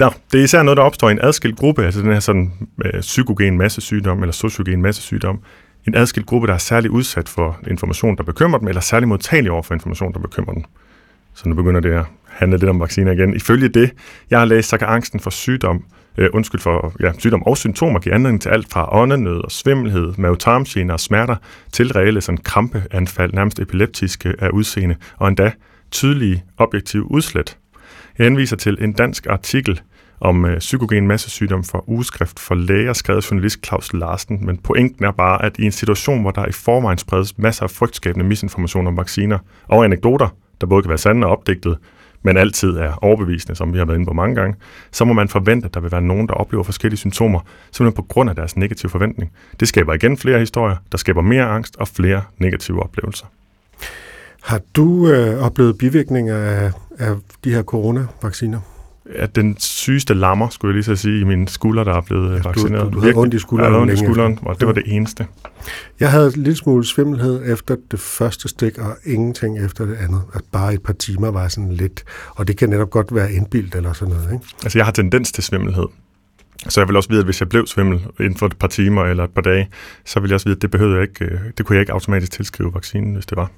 [0.00, 2.52] Der, det er især noget, der opstår i en adskilt gruppe, altså den her sådan
[2.84, 5.38] øh, psykogen massesygdom eller sociogen massesygdom.
[5.86, 9.50] En adskilt gruppe, der er særlig udsat for information, der bekymrer dem, eller særlig modtagelig
[9.52, 10.62] over for information, der bekymrer dem.
[11.36, 13.34] Så nu begynder det at handle lidt om vacciner igen.
[13.34, 13.92] Ifølge det,
[14.30, 15.84] jeg har læst, så kan angsten for sygdom,
[16.18, 20.12] øh, undskyld for ja, sygdom og symptomer give anledning til alt fra åndenød og svimmelhed,
[20.18, 21.36] mavetarmgener og smerter,
[21.72, 25.52] til reelle sådan krampeanfald, nærmest epileptiske af udseende, og endda
[25.90, 27.58] tydelige objektive udslæt.
[28.18, 29.80] Jeg henviser til en dansk artikel
[30.20, 35.10] om øh, psykogen massesygdom for ugeskrift for læger, skrevet journalist Claus Larsen, men pointen er
[35.10, 38.96] bare, at i en situation, hvor der i forvejen spredes masser af frygtskabende misinformation om
[38.96, 40.28] vacciner og anekdoter,
[40.60, 41.78] der både kan være sande og opdigtet,
[42.22, 44.56] men altid er overbevisende, som vi har været inde på mange gange,
[44.92, 47.40] så må man forvente, at der vil være nogen, der oplever forskellige symptomer,
[47.72, 49.32] simpelthen på grund af deres negative forventning.
[49.60, 53.26] Det skaber igen flere historier, der skaber mere angst og flere negative oplevelser.
[54.42, 57.14] Har du øh, oplevet bivirkninger af, af
[57.44, 58.60] de her coronavacciner?
[59.14, 62.28] At den sygeste lammer, skulle jeg lige så sige, i mine skulder, der er blevet
[62.30, 62.86] Ja, ja, du- vaccineret.
[62.92, 64.46] du- du havde ondt i skulderen Jeg ondt i skulderen, efter.
[64.46, 65.26] og det var det eneste.
[66.00, 70.22] Jeg havde en lille smule svimmelhed efter det første stik, og ingenting efter det andet.
[70.34, 73.74] At bare et par timer var sådan lidt, og det kan netop godt være indbildt
[73.74, 74.32] eller sådan noget.
[74.32, 74.44] Ikke?
[74.62, 75.86] Altså, jeg har tendens til svimmelhed.
[76.68, 79.04] Så jeg vil også vide, at hvis jeg blev svimmel inden for et par timer
[79.04, 79.68] eller et par dage,
[80.04, 81.92] så vil jeg også vide, at det behøvede jeg ikke, øh, det kunne jeg ikke
[81.92, 83.50] automatisk tilskrive vaccinen, hvis det var.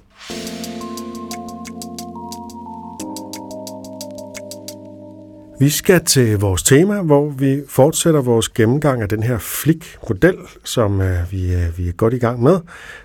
[5.61, 11.01] Vi skal til vores tema, hvor vi fortsætter vores gennemgang af den her flik-model, som
[11.01, 12.61] øh, vi, øh, vi er godt i gang med.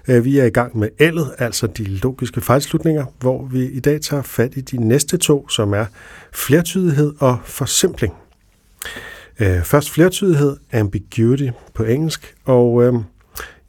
[0.07, 4.01] Øh, vi er i gang med L'et, altså de logiske fejlslutninger, hvor vi i dag
[4.01, 5.85] tager fat i de næste to, som er
[6.33, 8.13] flertydighed og forsimpling.
[9.39, 12.93] Øh, først flertydighed, ambiguity på engelsk, og øh,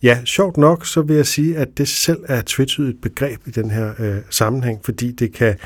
[0.05, 3.51] ja, sjovt nok, så vil jeg sige, at det selv er et tvetydigt begreb i
[3.51, 5.57] den her øh, sammenhæng, fordi det kan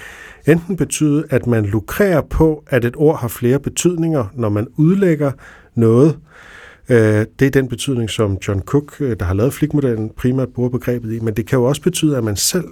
[0.47, 5.33] enten betyde, at man lukrerer på, at et ord har flere betydninger, når man udlægger
[5.75, 6.19] noget.
[6.89, 10.71] Øh, det er den betydning, som John Cook, øh, der har lavet flikmodellen, primært bruger
[10.71, 12.69] begrebet i, men det kan jo også betyde, at man selv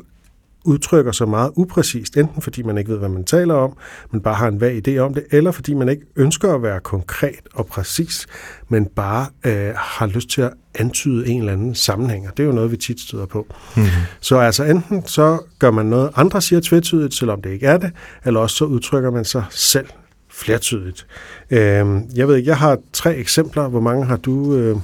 [0.67, 3.77] udtrykker sig meget upræcist, enten fordi man ikke ved, hvad man taler om,
[4.11, 6.81] men bare har en vag idé om det, eller fordi man ikke ønsker at være
[6.81, 8.27] konkret og præcis,
[8.69, 12.47] men bare øh, har lyst til at antyde en eller anden sammenhæng, og det er
[12.47, 13.47] jo noget, vi tit støder på.
[13.77, 13.91] Mm-hmm.
[14.21, 17.91] Så altså enten så gør man noget, andre siger tvetydigt, selvom det ikke er det,
[18.25, 19.87] eller også så udtrykker man sig selv
[20.37, 21.07] flertydigt.
[21.51, 23.69] Øhm, jeg ved ikke, jeg har tre eksempler.
[23.69, 24.55] Hvor mange har du?
[24.55, 24.77] Øh?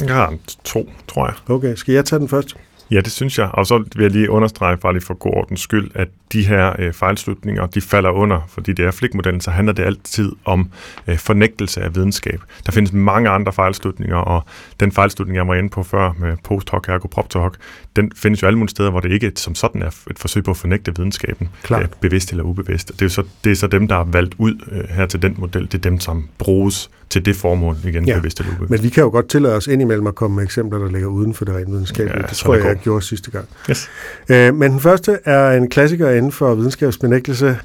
[0.00, 1.34] Jeg har to, tror jeg.
[1.48, 2.56] Okay, skal jeg tage den først?
[2.90, 3.50] Ja, det synes jeg.
[3.52, 6.72] Og så vil jeg lige understrege, bare lige for god ordens skyld, at de her
[6.78, 10.70] øh, fejlslutninger, de falder under, fordi det er flikmodellen, så handler det altid om
[11.06, 12.40] øh, fornægtelse af videnskab.
[12.66, 14.44] Der findes mange andre fejlslutninger, og
[14.80, 17.54] den fejlslutning, jeg var inde på før med post hoc ergo propter hoc,
[17.96, 20.50] den findes jo alle mulige steder, hvor det ikke som sådan er et forsøg på
[20.50, 21.82] at fornægte videnskaben, Klart.
[21.82, 22.88] øh, bevidst eller ubevidst.
[22.88, 25.22] Det er, jo så, det er så dem, der er valgt ud øh, her til
[25.22, 28.18] den model, det er dem, som bruges til det formål, igen, Ja, ja.
[28.18, 28.70] bevidst eller ubevidst.
[28.70, 31.34] Men vi kan jo godt tillade os indimellem at komme med eksempler, der ligger uden
[31.34, 32.16] for det rent videnskabelige.
[32.20, 33.48] Ja, det tror jeg, jeg gjorde sidste gang.
[33.70, 33.88] Yes.
[34.28, 37.58] Øh, men den første er en klassiker inden for videnskabsbenægtelse.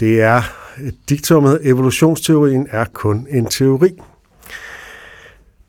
[0.00, 0.42] Det er
[1.08, 3.90] diktummet, evolutionsteorien er kun en teori.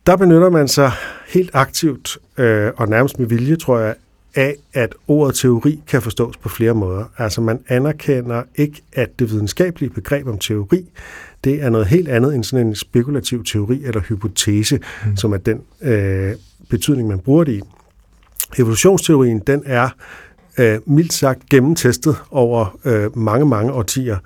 [0.06, 0.92] Der benytter man sig
[1.28, 3.96] helt aktivt øh, og nærmest med vilje, tror jeg,
[4.38, 7.06] af, at ordet teori kan forstås på flere måder.
[7.17, 10.86] Altså man anerkender ikke, at det videnskabelige begreb om teori,
[11.43, 15.17] det er noget helt andet end sådan en spekulativ teori eller hypotese, mm.
[15.17, 16.36] som er den øh,
[16.69, 17.62] betydning, man bruger det i.
[18.58, 19.89] Evolutionsteorien, den er
[20.58, 24.17] øh, mildt sagt gennemtestet over øh, mange, mange årtier,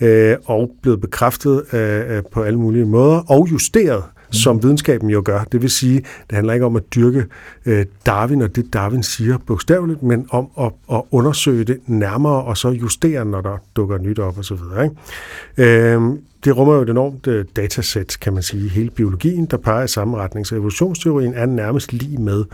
[0.00, 5.22] øh, og blevet bekræftet øh, øh, på alle mulige måder, og justeret som videnskaben jo
[5.24, 5.44] gør.
[5.52, 7.24] Det vil sige, det handler ikke om at dyrke
[7.66, 12.56] øh, Darwin og det, Darwin siger bogstaveligt, men om at, at undersøge det nærmere, og
[12.56, 14.58] så justere, når der dukker nyt op osv.
[15.58, 16.02] Øh,
[16.44, 19.88] det rummer jo et enormt øh, datasæt, kan man sige, hele biologien, der peger i
[19.88, 20.46] samme retning.
[20.46, 22.44] Så evolutionsteorien er nærmest lige med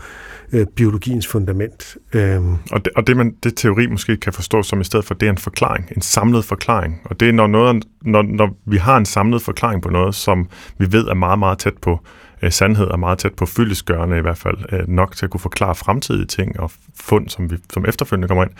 [0.53, 1.97] øh, biologiens fundament.
[2.13, 5.13] Øhm, Og det, og det, man, det teori måske kan forstå som i stedet for,
[5.13, 7.01] det er en forklaring, en samlet forklaring.
[7.05, 10.49] Og det er, når, noget, når, når vi har en samlet forklaring på noget, som
[10.77, 11.99] vi ved er meget, meget tæt på
[12.41, 15.41] øh, sandhed og meget tæt på fyldesgørende i hvert fald, øh, nok til at kunne
[15.41, 18.51] forklare fremtidige ting og fund, som, vi, som efterfølgende kommer ind,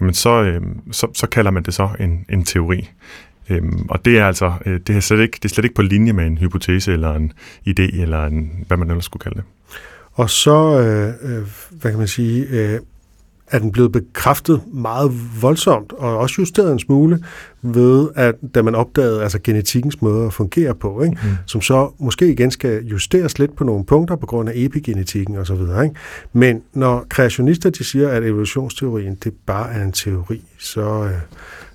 [0.00, 2.90] jamen så, øh, så, så kalder man det så en, en teori.
[3.50, 5.82] Øhm, og det er altså øh, det er, slet ikke, det er slet ikke på
[5.82, 7.32] linje med en hypotese eller en
[7.68, 9.44] idé, eller en, hvad man ellers skulle kalde det.
[10.12, 12.80] Og så, øh, øh, hvad kan man sige, øh,
[13.46, 17.24] er den blevet bekræftet meget voldsomt, og også justeret en smule,
[17.62, 21.18] ved at da man opdagede altså genetikkens måde at fungere på, ikke?
[21.22, 21.28] Mm.
[21.46, 25.60] som så måske igen skal justeres lidt på nogle punkter på grund af epigenetikken osv.
[25.84, 25.90] Ikke?
[26.32, 31.10] Men når kreationister de siger, at evolutionsteorien det bare er en teori, så, øh,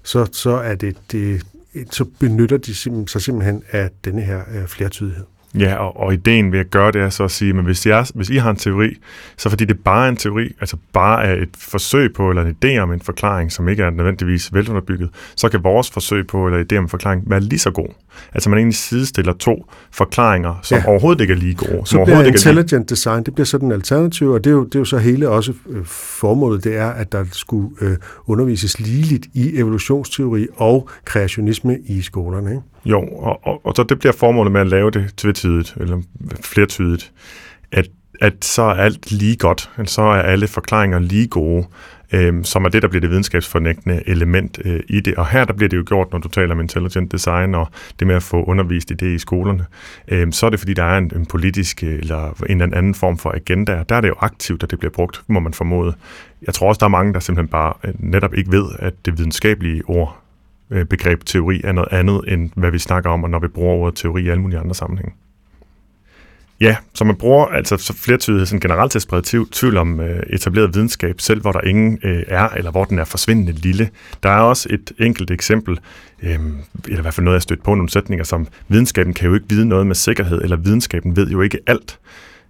[0.04, 1.46] så, så er det, det
[1.92, 2.76] så benytter de
[3.08, 5.26] sig simpelthen af denne her øh, flertydighed.
[5.58, 8.06] Ja, og, og ideen ved at gøre det er så at sige, men hvis, jeg,
[8.16, 8.98] hvis I har en teori,
[9.38, 12.56] så fordi det bare er en teori, altså bare er et forsøg på, eller en
[12.66, 16.64] idé om en forklaring, som ikke er nødvendigvis velunderbygget, så kan vores forsøg på, eller
[16.64, 17.88] idé om en forklaring, være lige så god.
[18.34, 20.86] Altså man egentlig sidestiller to forklaringer, som ja.
[20.88, 21.82] overhovedet ikke er lige gode.
[21.86, 22.90] Så bliver intelligent lige...
[22.90, 25.30] design, det bliver sådan en alternativ, og det er jo, det er jo så hele
[25.30, 31.78] også øh, formålet, det er, at der skulle øh, undervises ligeligt i evolutionsteori og kreationisme
[31.86, 32.50] i skolerne.
[32.50, 32.62] Ikke?
[32.86, 36.02] Jo, og, og, og så det bliver formålet med at lave det tvetydigt, eller
[36.44, 37.12] flertydigt,
[37.72, 37.88] at,
[38.22, 41.66] at så er alt lige godt, så er alle forklaringer lige gode,
[42.14, 45.16] øh, som er det, der bliver det videnskabsfornægtende element øh, i det.
[45.16, 47.68] Og her der bliver det jo gjort, når du taler om intelligent design og
[48.00, 49.66] det med at få undervist i det i skolerne,
[50.08, 52.96] øh, så er det fordi, der er en, en politisk øh, eller en eller anden
[52.96, 55.54] form for agenda, og der er det jo aktivt, at det bliver brugt, må man
[55.54, 55.94] formode.
[56.48, 59.18] Jeg tror også, der er mange, der simpelthen bare øh, netop ikke ved, at det
[59.18, 60.24] videnskabelige ord
[60.72, 63.96] Øh, begreb teori er noget andet, end hvad vi snakker om, når vi bruger ordet
[63.96, 65.14] teori i alle mulige andre sammenhænge.
[66.62, 70.24] Ja, så man bruger altså så flertydighed sådan generelt til at sprede tvivl om øh,
[70.30, 73.90] etableret videnskab, selv hvor der ingen øh, er, eller hvor den er forsvindende lille.
[74.24, 75.80] Der er også et enkelt eksempel,
[76.24, 76.40] øh,
[76.86, 79.46] eller i hvert fald noget, jeg stødt på nogle sætninger, som videnskaben kan jo ikke
[79.50, 82.00] vide noget med sikkerhed, eller videnskaben ved jo ikke alt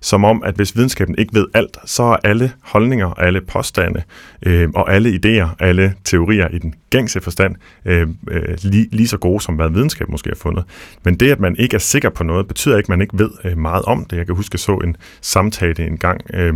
[0.01, 4.03] som om, at hvis videnskaben ikke ved alt, så er alle holdninger, alle påstande
[4.45, 9.17] øh, og alle idéer, alle teorier i den gængse forstand øh, øh, lige, lige så
[9.17, 10.63] gode, som hvad videnskab måske har fundet.
[11.03, 13.29] Men det, at man ikke er sikker på noget, betyder ikke, at man ikke ved
[13.43, 14.17] øh, meget om det.
[14.17, 16.53] Jeg kan huske, at jeg så en samtale en gang øh,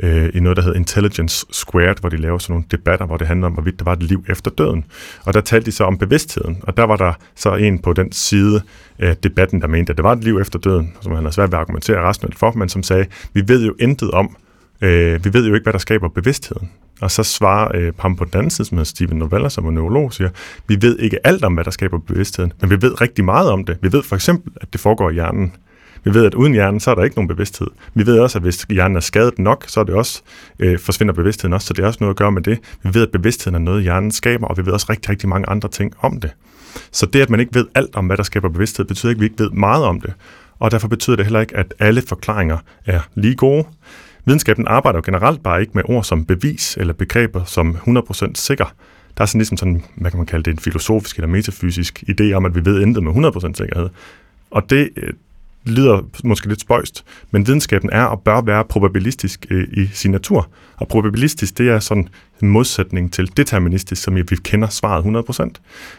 [0.00, 3.26] øh, i noget, der hedder Intelligence Squared, hvor de laver sådan nogle debatter, hvor det
[3.26, 4.84] handler om, hvorvidt der var et liv efter døden.
[5.24, 8.12] Og der talte de så om bevidstheden, og der var der så en på den
[8.12, 8.62] side
[8.98, 11.52] af debatten, der mente, at det var et liv efter døden, som han har svært
[11.52, 14.36] ved at argumentere rationelt for, men som sagde, vi ved jo intet om,
[14.80, 16.70] øh, vi ved jo ikke, hvad der skaber bevidstheden.
[17.00, 19.70] Og så svarer øh, ham på den anden side, som hedder Steven Novella, som er
[19.70, 20.30] neurolog, siger,
[20.68, 23.64] vi ved ikke alt om, hvad der skaber bevidstheden, men vi ved rigtig meget om
[23.64, 23.78] det.
[23.82, 25.52] Vi ved for eksempel, at det foregår i hjernen.
[26.04, 27.66] Vi ved, at uden hjernen, så er der ikke nogen bevidsthed.
[27.94, 30.22] Vi ved også, at hvis hjernen er skadet nok, så er det også,
[30.58, 32.58] øh, forsvinder bevidstheden også, så det er også noget at gøre med det.
[32.82, 35.48] Vi ved, at bevidstheden er noget, hjernen skaber, og vi ved også rigtig, rigtig mange
[35.48, 36.30] andre ting om det.
[36.90, 39.20] Så det, at man ikke ved alt om, hvad der skaber bevidsthed, betyder ikke, at
[39.20, 40.12] vi ikke ved meget om det.
[40.58, 43.64] Og derfor betyder det heller ikke, at alle forklaringer er lige gode.
[44.24, 48.64] Videnskaben arbejder jo generelt bare ikke med ord som bevis eller begreber som 100% sikker.
[49.16, 52.32] Der er sådan ligesom sådan, hvad kan man kalde det, en filosofisk eller metafysisk idé
[52.32, 53.88] om, at vi ved intet med 100% sikkerhed.
[54.50, 55.12] Og det, øh,
[55.66, 60.48] lyder måske lidt spøjst, men videnskaben er og bør være probabilistisk øh, i sin natur.
[60.76, 62.08] Og probabilistisk, det er sådan
[62.42, 65.06] en modsætning til deterministisk, som vi kender svaret 100%.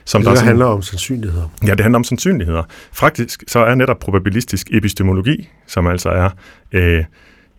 [0.05, 1.49] Som det der, der sådan, handler om sandsynligheder.
[1.67, 2.63] Ja, det handler om sandsynligheder.
[2.93, 6.29] Faktisk så er netop probabilistisk epistemologi, som altså er...
[6.71, 7.03] Øh,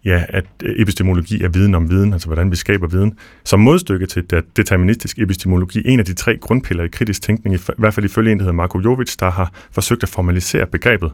[0.04, 3.14] ja, at epistemologi er viden om viden, altså hvordan vi skaber viden.
[3.44, 4.24] Som modstykke til
[4.56, 8.38] deterministisk epistemologi, en af de tre grundpiller i kritisk tænkning, i hvert fald ifølge en,
[8.38, 11.12] der hedder Marko Jovic, der har forsøgt at formalisere begrebet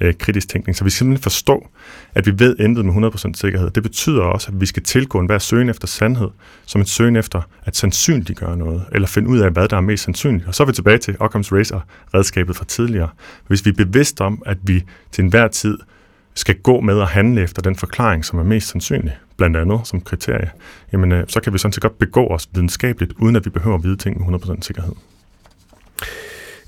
[0.00, 0.76] øh, kritisk tænkning.
[0.76, 1.68] Så vi skal simpelthen forstå,
[2.14, 3.70] at vi ved intet med 100% sikkerhed.
[3.70, 6.28] Det betyder også, at vi skal tilgå en hver søgen efter sandhed,
[6.66, 10.04] som en søgen efter at sandsynliggøre noget, eller finde ud af, hvad der er mest
[10.04, 10.48] sandsynligt.
[10.48, 13.08] Og så er vi tilbage til Occam's Razor-redskabet fra tidligere.
[13.46, 15.78] Hvis vi er bevidst om, at vi til enhver tid
[16.34, 20.00] skal gå med og handle efter den forklaring, som er mest sandsynlig, blandt andet som
[20.00, 20.50] kriterie,
[20.92, 23.76] jamen øh, så kan vi sådan set godt begå os videnskabeligt, uden at vi behøver
[23.76, 24.92] at vide ting med 100% sikkerhed.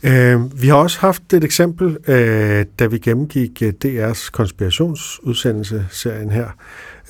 [0.07, 6.31] Øh, vi har også haft et eksempel, øh, da vi gennemgik øh, DR's konspirationsudsendelse, serien
[6.31, 6.49] her,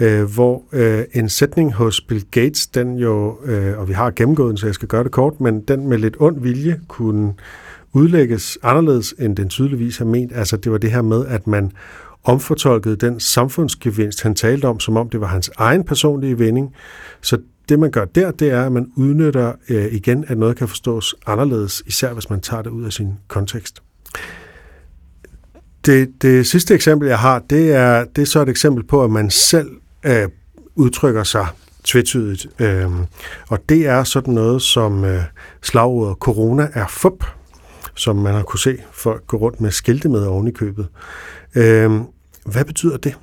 [0.01, 4.49] øh, hvor øh, en sætning hos Bill Gates, den jo, øh, og vi har gennemgået
[4.49, 7.35] den, så jeg skal gøre det kort, men den med lidt ond vilje kunne
[7.93, 10.33] udlægges anderledes, end den tydeligvis har ment.
[10.35, 11.73] Altså det var det her med, at man
[12.25, 16.75] omfortolkede den samfundsgevinst, han talte om, som om det var hans egen personlige vending.
[17.21, 20.69] Så det, man gør der, det er, at man udnytter øh, igen, at noget kan
[20.69, 23.83] forstås anderledes, især hvis man tager det ud af sin kontekst.
[25.87, 29.11] Det, det sidste eksempel, jeg har, det er, det er så et eksempel på, at
[29.11, 29.71] man selv
[30.05, 30.29] øh,
[30.75, 31.47] udtrykker sig
[31.85, 32.47] tvetydigt.
[32.59, 32.91] Øh,
[33.49, 35.23] og det er sådan noget som øh,
[35.63, 37.25] slagordet corona er fup,
[37.95, 40.89] som man har kunne se folk gå rundt med skilte med oven i købet.
[41.55, 41.91] Øh,
[42.47, 43.15] Hvad betyder det?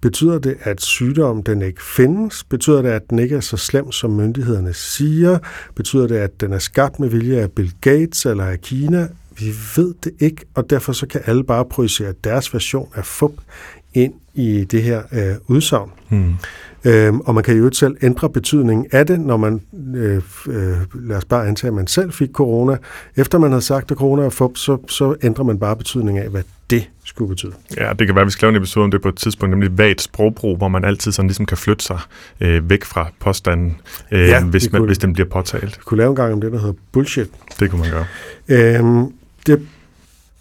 [0.00, 2.44] Betyder det, at sygdommen den ikke findes?
[2.44, 5.38] Betyder det, at den ikke er så slem, som myndighederne siger?
[5.74, 9.08] Betyder det, at den er skabt med vilje af Bill Gates eller af Kina?
[9.38, 13.32] Vi ved det ikke, og derfor så kan alle bare projicere deres version af FUP
[13.94, 15.90] ind i det her øh, udsagn.
[16.08, 16.34] Hmm.
[16.84, 19.60] Øhm, og man kan jo selv ændre betydningen af det, når man,
[19.94, 22.76] øh, øh, lad os bare antage, at man selv fik corona.
[23.16, 26.30] Efter man havde sagt, at corona er fup, så, så ændrer man bare betydningen af,
[26.30, 27.52] hvad det skulle betyde.
[27.76, 29.50] Ja, det kan være, at vi skal lave en episode om det på et tidspunkt,
[29.50, 31.98] nemlig vagt sprogbrug, hvor man altid sådan ligesom kan flytte sig
[32.40, 33.76] øh, væk fra påstanden,
[34.10, 35.76] øh, ja, hvis, man, kunne, hvis den bliver påtalt.
[35.76, 37.28] Vi kunne lave en gang om det, der hedder bullshit.
[37.60, 38.06] Det kunne man gøre.
[38.48, 39.12] Øhm,
[39.46, 39.66] det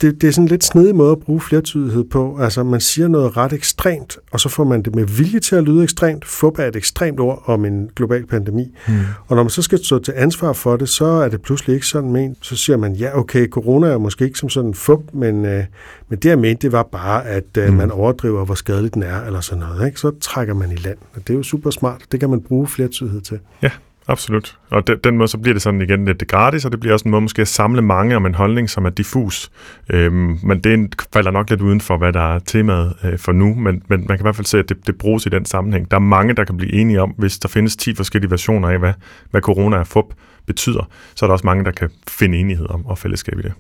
[0.02, 2.38] det, det er sådan en lidt snedig måde at bruge flertydighed på.
[2.42, 5.64] Altså, man siger noget ret ekstremt, og så får man det med vilje til at
[5.64, 6.26] lyde ekstremt.
[6.26, 8.76] Fup er et ekstremt ord om en global pandemi.
[8.88, 8.98] Hmm.
[9.28, 11.88] Og når man så skal stå til ansvar for det, så er det pludselig ikke
[11.88, 12.38] sådan ment.
[12.42, 15.64] Så siger man, ja, okay, corona er måske ikke som sådan fup, men, øh,
[16.10, 17.78] men det jeg mente, det var bare, at øh, hmm.
[17.78, 19.86] man overdriver, hvor skadelig den er, eller sådan noget.
[19.86, 20.00] Ikke?
[20.00, 20.98] Så trækker man i land.
[21.16, 22.02] Og det er jo super smart.
[22.12, 23.40] Det kan man bruge flertydighed til.
[23.62, 23.72] Ja,
[24.10, 24.58] Absolut.
[24.70, 27.04] Og den, den måde, så bliver det sådan igen lidt gratis, og det bliver også
[27.06, 29.52] en måde måske at samle mange om en holdning, som er diffus.
[29.90, 33.54] Øhm, men det falder nok lidt uden for, hvad der er temaet øh, for nu,
[33.54, 35.92] men, men man kan i hvert fald se, at det, det bruges i den sammenhæng.
[35.92, 38.80] Der er mange, der kan blive enige om, hvis der findes 10 forskellige versioner af,
[38.80, 38.94] hvad,
[39.32, 40.06] hvad corona er fup
[40.46, 43.54] betyder, så er der også mange, der kan finde enighed om og fællesskab i det.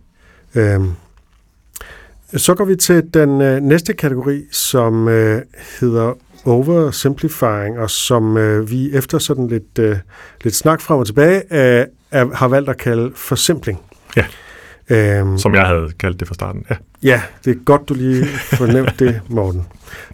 [0.55, 0.91] Øhm.
[2.35, 5.41] Så går vi til den øh, næste kategori, som øh,
[5.79, 6.13] hedder
[6.45, 9.97] oversimplifying, og som øh, vi efter sådan lidt, øh,
[10.43, 13.79] lidt snak frem og tilbage øh, er, har valgt at kalde forsimpling.
[14.17, 14.25] Ja,
[14.89, 16.65] øhm, som jeg havde kaldt det fra starten.
[16.69, 19.65] Ja, ja det er godt, du lige fornævnt det, Morten.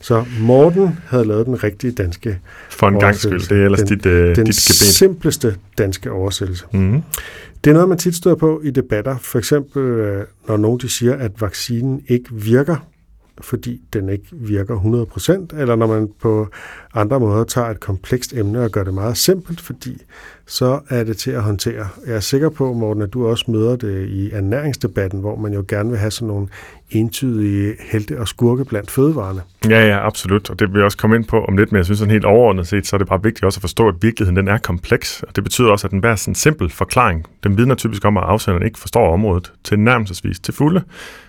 [0.01, 3.87] Så Morten havde lavet den rigtige danske For en gang skyld, det er ellers den,
[3.87, 6.65] dit, øh, den dit simpleste danske oversættelse.
[6.73, 7.01] Mm-hmm.
[7.63, 9.17] Det er noget, man tit støder på i debatter.
[9.17, 12.87] For eksempel, øh, når nogen de siger, at vaccinen ikke virker,
[13.41, 14.75] fordi den ikke virker
[15.53, 16.47] 100%, eller når man på
[16.93, 20.01] andre måder tager et komplekst emne og gør det meget simpelt, fordi
[20.47, 21.87] så er det til at håndtere.
[22.07, 25.65] Jeg er sikker på, Morten, at du også møder det i ernæringsdebatten, hvor man jo
[25.67, 26.47] gerne vil have sådan nogle
[26.89, 29.41] entydige helte og skurke blandt fødevarene.
[29.69, 30.49] Ja, ja, absolut.
[30.49, 32.25] Og det vil jeg også komme ind på om lidt, men jeg synes sådan helt
[32.25, 35.23] overordnet set, så er det bare vigtigt også at forstå, at virkeligheden den er kompleks.
[35.23, 37.25] Og det betyder også, at den bærer sådan en simpel forklaring.
[37.43, 40.83] Den vidner typisk om, at afsenderen ikke forstår området til nærmelsesvis til fulde.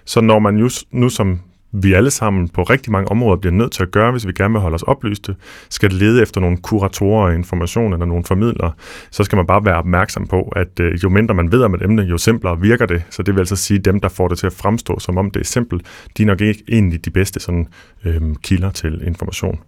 [0.05, 1.40] Så når man just nu som
[1.72, 4.52] vi alle sammen på rigtig mange områder bliver nødt til at gøre, hvis vi gerne
[4.52, 5.37] vil holde os oplyste,
[5.70, 8.72] skal lede efter nogle kuratorer af information eller nogle formidlere,
[9.11, 11.83] så skal man bare være opmærksom på, at øh, jo mindre man ved om et
[11.83, 13.02] emne, jo simplere virker det.
[13.11, 15.31] Så det vil altså sige, at dem, der får det til at fremstå, som om
[15.31, 15.83] det er simpelt,
[16.16, 17.68] de er nok ikke egentlig de bedste sådan,
[18.05, 19.59] øhm, kilder til information.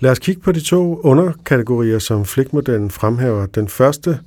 [0.00, 3.46] Lad os kigge på de to underkategorier, som Flick-modellen fremhæver.
[3.46, 4.18] Den første,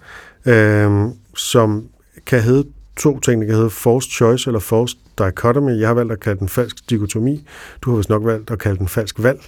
[0.46, 1.88] øhm, som
[2.26, 2.68] kan hedde
[2.98, 5.80] to ting, der kan hedde forced choice eller forced dichotomy.
[5.80, 7.48] Jeg har valgt at kalde den falsk dikotomi.
[7.82, 9.40] Du har vist nok valgt at kalde den falsk valg.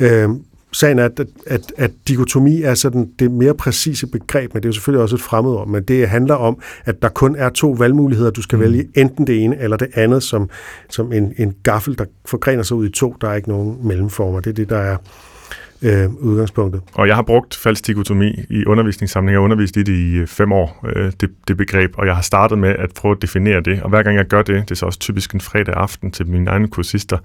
[0.00, 0.28] Øh,
[0.72, 4.68] sagen er, at, at, at dikotomi er sådan det mere præcise begreb, men det er
[4.68, 8.30] jo selvfølgelig også et fremmedord, men det handler om, at der kun er to valgmuligheder.
[8.30, 8.64] Du skal mm.
[8.64, 10.50] vælge enten det ene eller det andet, som,
[10.90, 13.16] som en, en gaffel, der forgrener sig ud i to.
[13.20, 14.40] Der er ikke nogen mellemformer.
[14.40, 14.96] Det er det, der er
[15.82, 16.82] øh, udgangspunktet.
[16.94, 19.32] Og jeg har brugt falsk dikotomi i undervisningssamling.
[19.32, 22.14] Jeg har undervist i det i øh, fem år, øh, det, det begreb, og jeg
[22.14, 23.82] har startet med at prøve at definere det.
[23.82, 26.26] Og hver gang jeg gør det, det er så også typisk en fredag aften til
[26.26, 27.18] mine egne kursister,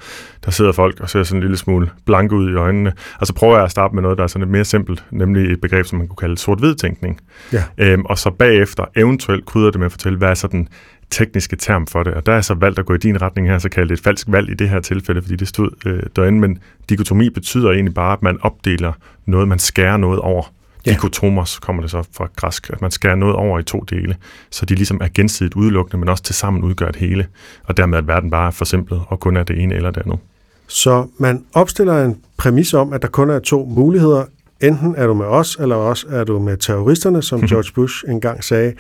[0.46, 2.94] der sidder folk og ser sådan en lille smule blanke ud i øjnene.
[3.20, 5.52] Og så prøver jeg at starte med noget, der er sådan lidt mere simpelt, nemlig
[5.52, 7.20] et begreb, som man kunne kalde sort-hvid tænkning.
[7.54, 7.64] Ja.
[7.78, 10.68] Øhm, og så bagefter eventuelt krydder det med at fortælle, hvad er så den
[11.12, 13.60] tekniske term for det, og der er så valgt at gå i din retning her,
[13.60, 16.40] så kalde det et falsk valg i det her tilfælde, fordi det stod øh, derinde,
[16.40, 18.94] men dikotomi betyder egentlig bare, at man opdeler
[19.26, 20.54] noget, man skærer noget over.
[20.86, 20.92] Ja.
[20.92, 24.16] Dikotomos kommer det så fra græsk, at man skærer noget over i to dele,
[24.50, 27.28] så de ligesom er gensidigt udelukkende, men også til sammen udgør et hele,
[27.64, 30.20] og dermed at verden bare er forsimplet og kun er det ene eller det andet.
[30.68, 34.26] Så man opstiller en præmis om, at der kun er to muligheder,
[34.62, 38.44] Enten er du med os, eller også er du med terroristerne, som George Bush engang
[38.44, 38.74] sagde.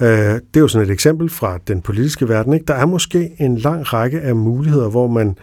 [0.00, 2.52] Øh, det er jo sådan et eksempel fra den politiske verden.
[2.52, 2.66] Ikke?
[2.66, 5.36] Der er måske en lang række af muligheder, hvor man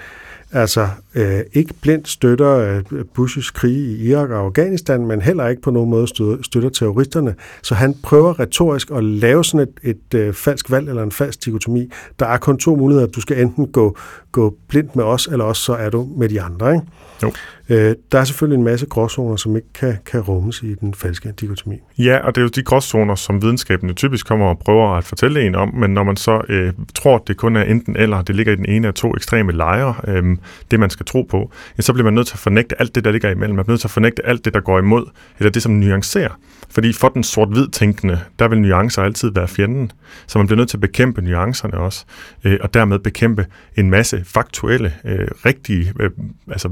[0.51, 5.61] altså øh, ikke blindt støtter øh, Bushes krig i Irak og Afghanistan, men heller ikke
[5.61, 7.35] på nogen måde støtter, støtter terroristerne.
[7.61, 11.45] Så han prøver retorisk at lave sådan et, et øh, falsk valg eller en falsk
[11.45, 11.91] dikotomi.
[12.19, 13.07] Der er kun to muligheder.
[13.07, 13.97] Du skal enten gå,
[14.31, 16.73] gå blindt med os, eller også så er du med de andre.
[16.73, 16.85] Ikke?
[17.23, 17.31] Jo.
[17.71, 21.33] Øh, der er selvfølgelig en masse gråzoner, som ikke kan, kan rummes i den falske
[21.39, 21.75] dikotomi.
[21.97, 25.45] Ja, og det er jo de gråzoner, som videnskaben typisk kommer og prøver at fortælle
[25.45, 28.35] en om, men når man så øh, tror, at det kun er enten eller, det
[28.35, 30.37] ligger i den ene af to ekstreme lejre, øh,
[30.71, 33.03] det man skal tro på, ja, så bliver man nødt til at fornægte alt det,
[33.03, 33.55] der ligger imellem.
[33.55, 35.05] Man bliver nødt til at fornægte alt det, der går imod,
[35.39, 36.39] eller det, som nuancerer.
[36.69, 39.91] Fordi for den sort-hvid tænkende, der vil nuancer altid være fjenden.
[40.27, 42.05] Så man bliver nødt til at bekæmpe nuancerne også,
[42.43, 43.45] øh, og dermed bekæmpe
[43.75, 46.09] en masse faktuelle, øh, rigtige, øh,
[46.51, 46.69] altså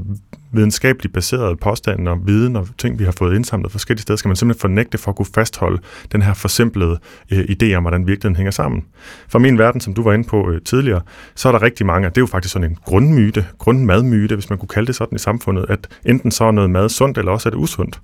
[0.90, 4.36] videnskabeligt baserede påstande og viden og ting, vi har fået indsamlet forskellige steder, skal man
[4.36, 5.82] simpelthen fornægte for at kunne fastholde
[6.12, 6.98] den her forsimplede
[7.32, 8.84] øh, idé om, hvordan virkeligheden hænger sammen.
[9.28, 11.00] For min verden, som du var inde på øh, tidligere,
[11.34, 14.58] så er der rigtig mange, det er jo faktisk sådan en grundmyte, grundmadmyte, hvis man
[14.58, 17.48] kunne kalde det sådan i samfundet, at enten så er noget mad sundt, eller også
[17.48, 18.00] er det usundt.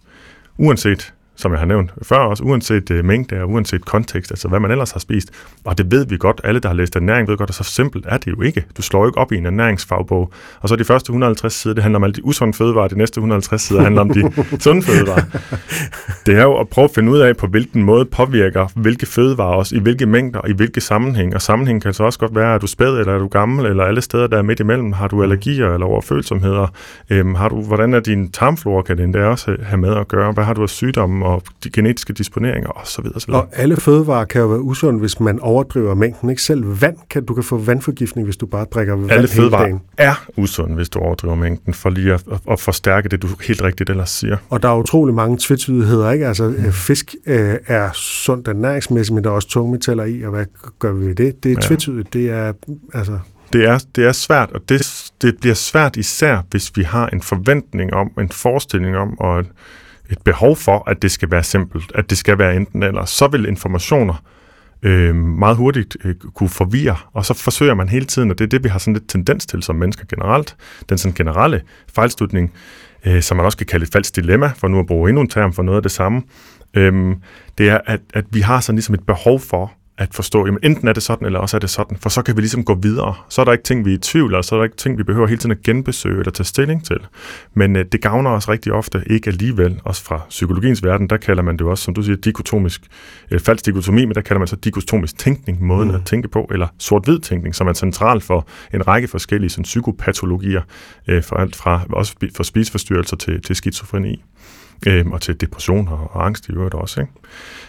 [0.59, 4.61] Uanset som jeg har nævnt før også, uanset uh, mængde og uanset kontekst, altså hvad
[4.61, 5.31] man ellers har spist.
[5.65, 8.07] Og det ved vi godt, alle der har læst ernæring ved godt, at så simpelt
[8.09, 8.65] er det jo ikke.
[8.77, 11.83] Du slår jo ikke op i en ernæringsfagbog, og så de første 150 sider, det
[11.83, 14.33] handler om alle de usunde fødevarer, de næste 150 sider handler om de
[14.65, 15.23] sunde fødevarer.
[16.27, 19.55] Det er jo at prøve at finde ud af, på hvilken måde påvirker hvilke fødevarer
[19.55, 21.35] også, i hvilke mængder, i hvilke sammenhæng.
[21.35, 23.85] Og sammenhæng kan så også godt være, at du spæd, eller er du gammel, eller
[23.85, 24.93] alle steder, der er midt imellem.
[24.93, 26.67] Har du allergier eller overfølsomheder?
[27.11, 30.33] Øhm, har du, hvordan er din tarmflora, kan det også have med at gøre?
[30.33, 31.26] Hvad har du af sygdomme?
[31.27, 33.05] Og de genetiske disponeringer osv.
[33.05, 36.31] Og, og alle fødevarer kan jo være usunde, hvis man overdriver mængden.
[36.31, 39.79] Ikke selv vand kan du kan få vandforgiftning, hvis du bare drikker vand Alle fødevarer
[39.99, 43.63] er usunde, hvis du overdriver mængden, for lige at, at, at forstærke det, du helt
[43.63, 44.37] rigtigt ellers siger.
[44.51, 46.11] Og der er utrolig mange tvetydigheder.
[46.11, 46.27] Ikke?
[46.27, 46.73] Altså, mm.
[46.73, 50.45] fisk øh, er sundt ernæringsmæssigt, men der er også tungmetaller i, og hvad
[50.79, 51.43] gør vi ved det?
[51.45, 51.67] Det er ja.
[51.67, 52.13] tvetydigt.
[52.13, 52.53] Det er,
[52.95, 53.19] altså,
[53.53, 57.23] det er, det er svært, og det, det bliver svært især, hvis vi har en
[57.23, 59.47] forventning om, en forestilling om, og et,
[60.11, 63.29] et behov for, at det skal være simpelt, at det skal være enten eller, så
[63.29, 64.23] vil informationer
[64.83, 68.49] øh, meget hurtigt øh, kunne forvirre, og så forsøger man hele tiden, og det er
[68.49, 70.57] det, vi har sådan lidt tendens til som mennesker generelt,
[70.89, 71.63] den sådan generelle
[71.95, 72.53] fejlslutning,
[73.07, 75.29] øh, som man også kan kalde et falsk dilemma, for nu at bruge endnu en
[75.29, 76.23] term for noget af det samme,
[76.75, 77.17] øh,
[77.59, 80.89] det er, at, at vi har sådan ligesom et behov for at forstå, jamen enten
[80.89, 83.15] er det sådan, eller også er det sådan, for så kan vi ligesom gå videre.
[83.29, 84.99] Så er der ikke ting, vi er i tvivl, og så er der ikke ting,
[84.99, 86.99] vi behøver hele tiden at genbesøge eller tage stilling til.
[87.55, 91.43] Men øh, det gavner os rigtig ofte ikke alligevel, også fra psykologiens verden, der kalder
[91.43, 92.83] man det også, som du siger, dikotomisk,
[93.31, 95.95] øh, falsk dikotomi, men der kalder man så dikotomisk tænkning, måden mm.
[95.95, 100.63] at tænke på, eller sort-hvid tænkning, som er central for en række forskellige sådan, psykopatologier,
[101.09, 104.23] øh, for alt fra, også for spiseforstyrrelser til, til skizofreni
[104.87, 107.01] øh, og til depression og, og angst i øvrigt også.
[107.01, 107.13] Ikke?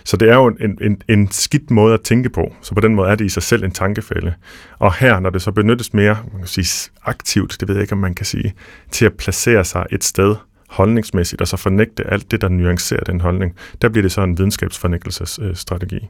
[0.03, 2.95] Så det er jo en, en, en skidt måde at tænke på, så på den
[2.95, 4.33] måde er det i sig selv en tankefælde.
[4.79, 7.93] Og her, når det så benyttes mere man kan sige, aktivt, det ved jeg ikke,
[7.93, 8.53] om man kan sige,
[8.91, 10.35] til at placere sig et sted
[10.67, 14.37] holdningsmæssigt, og så fornægte alt det, der nuancerer den holdning, der bliver det så en
[14.37, 16.09] videnskabsfornægtelsesstrategi.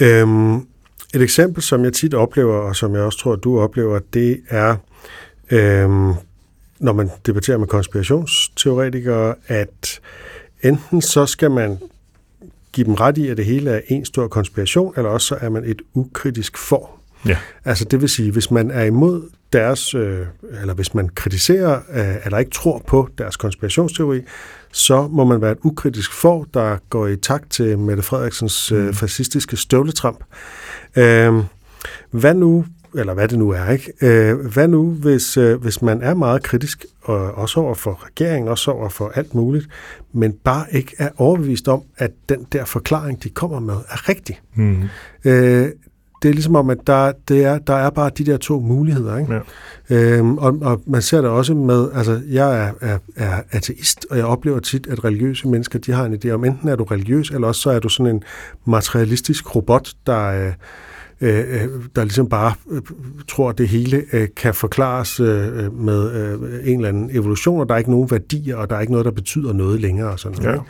[0.00, 0.56] Øhm,
[1.14, 4.40] et eksempel, som jeg tit oplever, og som jeg også tror, at du oplever, det
[4.48, 4.76] er
[5.50, 6.14] øhm,
[6.80, 10.00] når man debatterer med konspirationsteoretikere, at
[10.62, 11.78] enten så skal man
[12.72, 15.48] give dem ret i, at det hele er en stor konspiration, eller også så er
[15.48, 16.90] man et ukritisk for.
[17.26, 17.36] Ja.
[17.64, 20.26] Altså det vil sige, hvis man er imod deres, øh,
[20.60, 24.22] eller hvis man kritiserer, øh, eller ikke tror på deres konspirationsteori,
[24.72, 28.86] så må man være et ukritisk for, der går i takt til Mette Frederiksens øh,
[28.86, 28.94] mm.
[28.94, 30.24] fascistiske støvletramp.
[30.96, 31.44] Øh,
[32.10, 32.64] hvad nu,
[32.94, 33.92] eller hvad det nu er, ikke?
[34.02, 38.48] Øh, hvad nu, hvis, øh, hvis man er meget kritisk, og også over for regeringen,
[38.48, 39.68] også over for alt muligt,
[40.12, 44.40] men bare ikke er overbevist om, at den der forklaring, de kommer med, er rigtig.
[44.54, 44.82] Mm.
[45.24, 45.68] Øh,
[46.22, 49.18] det er ligesom om, at der, det er, der er bare de der to muligheder.
[49.18, 49.42] Ikke?
[49.90, 49.96] Ja.
[49.96, 54.16] Øhm, og, og man ser det også med, altså jeg er, er, er ateist, og
[54.16, 57.30] jeg oplever tit, at religiøse mennesker, de har en idé om, enten er du religiøs,
[57.30, 58.22] eller også så er du sådan en
[58.64, 60.52] materialistisk robot, der, øh,
[61.20, 62.82] Øh, øh, der ligesom bare øh,
[63.28, 64.04] tror, at det hele
[64.36, 65.20] kan forklares
[65.72, 68.92] med en eller anden evolution, og der er ikke nogen værdier, og der er ikke
[68.92, 70.10] noget, der betyder noget længere.
[70.10, 70.56] Og sådan noget.
[70.56, 70.62] Ja.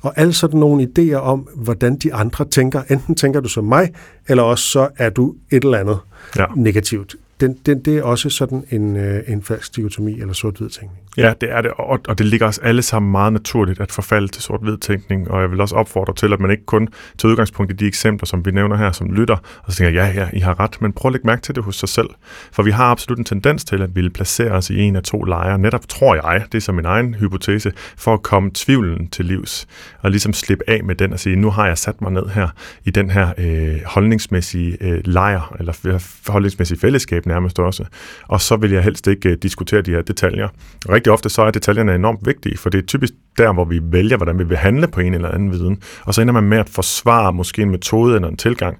[0.00, 2.82] Og alle sådan nogle idéer om, hvordan de andre tænker.
[2.90, 3.92] Enten tænker du som mig,
[4.28, 5.98] eller også så er du et eller andet
[6.36, 6.46] ja.
[6.56, 11.01] negativt den, den, det er også sådan en, øh, en falsk dikotomi eller sort-hvid tænkning.
[11.16, 14.28] Ja, det er det, og, og det ligger os alle sammen meget naturligt at forfalde
[14.28, 16.88] til sort-hvid tænkning, og jeg vil også opfordre til, at man ikke kun
[17.18, 20.12] tager udgangspunkt i de eksempler, som vi nævner her, som lytter, og så tænker ja,
[20.14, 22.08] ja, I har ret, men prøv at lægge mærke til det hos sig selv.
[22.52, 25.22] For vi har absolut en tendens til at ville placere os i en af to
[25.22, 29.24] lejre, netop tror jeg, det er som min egen hypotese, for at komme tvivlen til
[29.24, 29.66] livs,
[30.00, 32.48] og ligesom slippe af med den og sige, nu har jeg sat mig ned her
[32.84, 37.84] i den her øh, holdningsmæssige øh, lejr, eller holdningsmæssige fællesskab nærmest også.
[38.28, 40.48] Og så vil jeg helst ikke øh, diskutere de her detaljer.
[40.88, 44.16] Rigtig ofte så er detaljerne enormt vigtige, for det er typisk der, hvor vi vælger,
[44.16, 45.82] hvordan vi vil handle på en eller anden viden.
[46.04, 48.78] Og så ender man med at forsvare måske en metode eller en tilgang,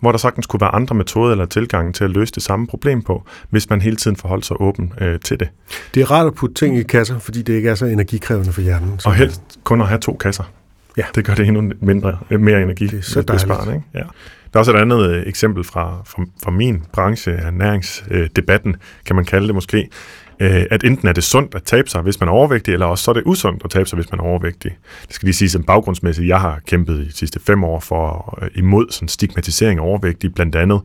[0.00, 3.02] hvor der sagtens kunne være andre metoder eller tilgange til at løse det samme problem
[3.02, 5.48] på, hvis man hele tiden forholder sig åben øh, til det.
[5.94, 8.60] Det er rart at putte ting i kasser, fordi det ikke er så energikrævende for
[8.60, 9.00] hjernen.
[9.04, 10.44] Og helst kun at have to kasser.
[10.96, 11.02] Ja.
[11.14, 12.86] Det gør det endnu mindre, mere energi.
[12.86, 13.74] Det er så dejligt.
[13.74, 13.86] Ikke?
[13.94, 13.98] Ja.
[13.98, 19.24] Der er også et andet øh, eksempel fra, fra, fra min branche, ernæringsdebatten, kan man
[19.24, 19.88] kalde det måske,
[20.40, 23.04] øh, at enten er det sundt at tabe sig, hvis man er overvægtig, eller også
[23.04, 24.76] så er det usundt at tabe sig, hvis man er overvægtig.
[25.06, 28.38] Det skal lige sige som baggrundsmæssigt, jeg har kæmpet i de sidste fem år for
[28.42, 30.80] øh, imod sådan stigmatisering af overvægtige, blandt andet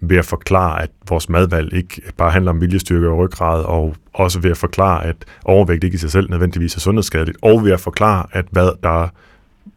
[0.00, 4.40] ved at forklare, at vores madvalg ikke bare handler om viljestyrke og ryggrad, og også
[4.40, 7.80] ved at forklare, at overvægt ikke i sig selv nødvendigvis er sundhedsskadeligt, og ved at
[7.80, 9.08] forklare, at hvad der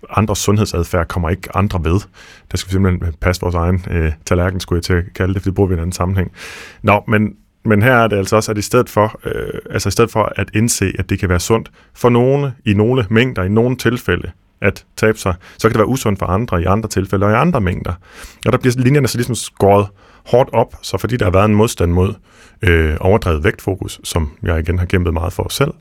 [0.10, 2.00] andres sundhedsadfærd kommer ikke andre ved.
[2.52, 5.42] Der skal vi simpelthen passe vores egen øh, tallerken, skulle jeg til at kalde det,
[5.42, 6.32] for det bruger vi i en anden sammenhæng.
[6.82, 7.36] Nå, men,
[7.66, 10.34] men her er det altså også, at i stedet, for, øh, altså i stedet for
[10.36, 14.32] at indse, at det kan være sundt for nogle i nogle mængder, i nogle tilfælde,
[14.62, 17.36] at tabe sig, så kan det være usundt for andre i andre tilfælde og i
[17.36, 17.94] andre mængder.
[18.46, 19.88] Og der bliver linjerne så ligesom skåret
[20.26, 22.14] hårdt op, så fordi der har været en modstand mod
[22.62, 25.72] øh, overdrevet vægtfokus, som jeg igen har kæmpet meget for selv,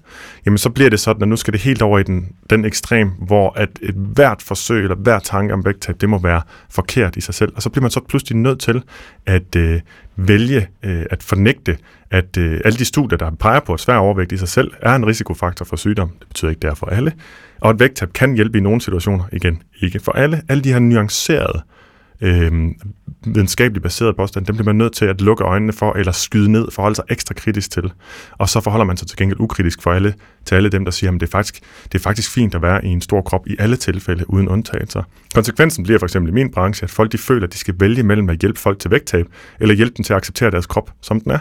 [0.46, 3.08] jamen så bliver det sådan, at nu skal det helt over i den, den ekstrem,
[3.08, 7.20] hvor at et hvert forsøg eller hver tanke om vægttab, det må være forkert i
[7.20, 7.52] sig selv.
[7.56, 8.82] Og så bliver man så pludselig nødt til
[9.26, 9.80] at øh,
[10.16, 11.78] vælge øh, at fornægte,
[12.10, 14.94] at øh, alle de studier, der peger på, at svær overvægt i sig selv er
[14.94, 16.10] en risikofaktor for sygdom.
[16.18, 17.12] Det betyder ikke, det er for alle.
[17.60, 20.42] Og at vægttab kan hjælpe i nogle situationer, igen, ikke for alle.
[20.48, 21.81] Alle de her nuancerede øh,
[23.24, 26.70] videnskabeligt baseret påstand, dem bliver man nødt til at lukke øjnene for, eller skyde ned,
[26.70, 27.92] forholde sig ekstra kritisk til.
[28.38, 30.14] Og så forholder man sig til gengæld ukritisk for alle,
[30.44, 32.84] til alle dem, der siger, at det er, faktisk, det er faktisk fint at være
[32.84, 35.02] i en stor krop i alle tilfælde, uden undtagelser.
[35.34, 38.02] Konsekvensen bliver for eksempel i min branche, at folk de føler, at de skal vælge
[38.02, 39.26] mellem at hjælpe folk til vægttab,
[39.60, 41.38] eller hjælpe dem til at acceptere deres krop, som den er.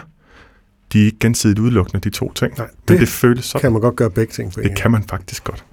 [0.92, 2.58] De er ikke gensidigt udelukkende, de to ting.
[2.58, 3.60] Nej, det, men det føles sådan.
[3.60, 4.54] kan man godt gøre begge ting.
[4.54, 5.64] det kan man faktisk godt.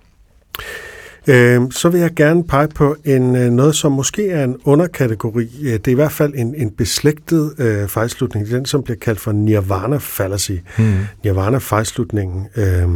[1.30, 5.50] Øh, så vil jeg gerne pege på en øh, noget, som måske er en underkategori.
[5.64, 8.48] Øh, det er i hvert fald en, en beslægtet øh, fejlslutning.
[8.48, 10.52] Den, som bliver kaldt for nirvana fallacy.
[10.78, 10.94] Mm.
[11.24, 12.88] Nirvana fejlslutningen, øh,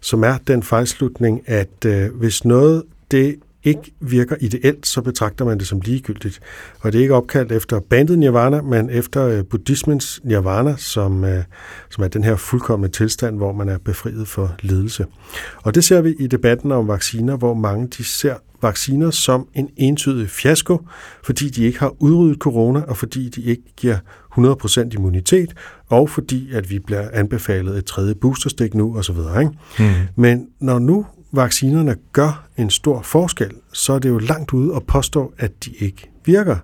[0.00, 5.58] som er den fejlslutning, at øh, hvis noget det ikke virker ideelt, så betragter man
[5.58, 6.40] det som ligegyldigt.
[6.80, 11.44] Og det er ikke opkaldt efter bandet nirvana, men efter øh, buddhismens nirvana, som, øh,
[11.90, 15.06] som er den her fuldkommende tilstand, hvor man er befriet for ledelse.
[15.62, 19.68] Og det ser vi i debatten om vacciner, hvor mange de ser vacciner som en
[19.76, 20.80] entydig fiasko,
[21.24, 23.98] fordi de ikke har udryddet corona, og fordi de ikke giver
[24.38, 25.54] 100% immunitet,
[25.88, 29.16] og fordi at vi bliver anbefalet et tredje boosterstik nu, osv.
[29.40, 29.50] Ikke?
[29.78, 29.84] Mm.
[30.16, 31.06] Men når nu
[31.36, 35.70] vaccinerne gør en stor forskel, så er det jo langt ude at påstå, at de
[35.78, 36.56] ikke virker.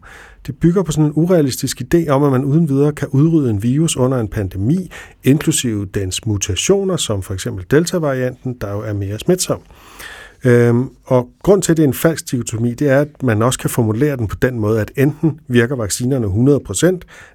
[0.47, 3.63] Det bygger på sådan en urealistisk idé om, at man uden videre kan udrydde en
[3.63, 4.91] virus under en pandemi,
[5.25, 9.61] inklusive dens mutationer, som for eksempel delta-varianten, der jo er mere smitsom.
[10.45, 13.59] Øhm, og grund til, at det er en falsk dikotomi, det er, at man også
[13.59, 16.87] kan formulere den på den måde, at enten virker vaccinerne 100%,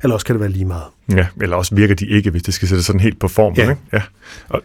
[0.03, 0.83] eller også kan det være lige meget.
[1.11, 3.53] Ja, eller også virker de ikke, hvis det skal sætte sådan helt på form.
[3.53, 3.61] Ja.
[3.61, 3.81] Ikke?
[3.93, 4.01] ja.
[4.49, 4.61] Og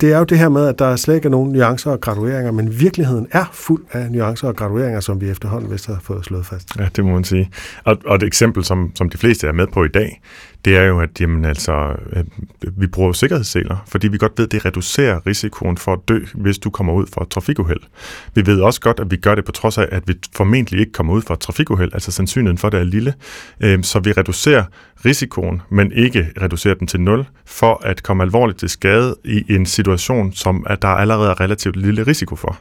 [0.00, 2.52] det er jo det her med, at der slet ikke er nogen nuancer og gradueringer,
[2.52, 6.46] men virkeligheden er fuld af nuancer og gradueringer, som vi efterhånden vist har fået slået
[6.46, 6.68] fast.
[6.78, 7.50] Ja, det må man sige.
[7.84, 10.20] Og, og et eksempel, som, som de fleste er med på i dag,
[10.64, 12.24] det er jo, at jamen, altså, øh,
[12.76, 16.58] vi bruger sikkerhedsseler, fordi vi godt ved, at det reducerer risikoen for at dø, hvis
[16.58, 17.80] du kommer ud for et trafikuheld.
[18.34, 20.92] Vi ved også godt, at vi gør det på trods af, at vi formentlig ikke
[20.92, 23.14] kommer ud for et trafikuheld, altså sandsynligheden for, at det er lille.
[23.60, 24.64] Øh, så vi reducerer
[25.04, 29.63] risikoen, men ikke reducerer den til nul, for at komme alvorligt til skade i en
[29.66, 32.58] situation, som at der allerede er relativt lille risiko for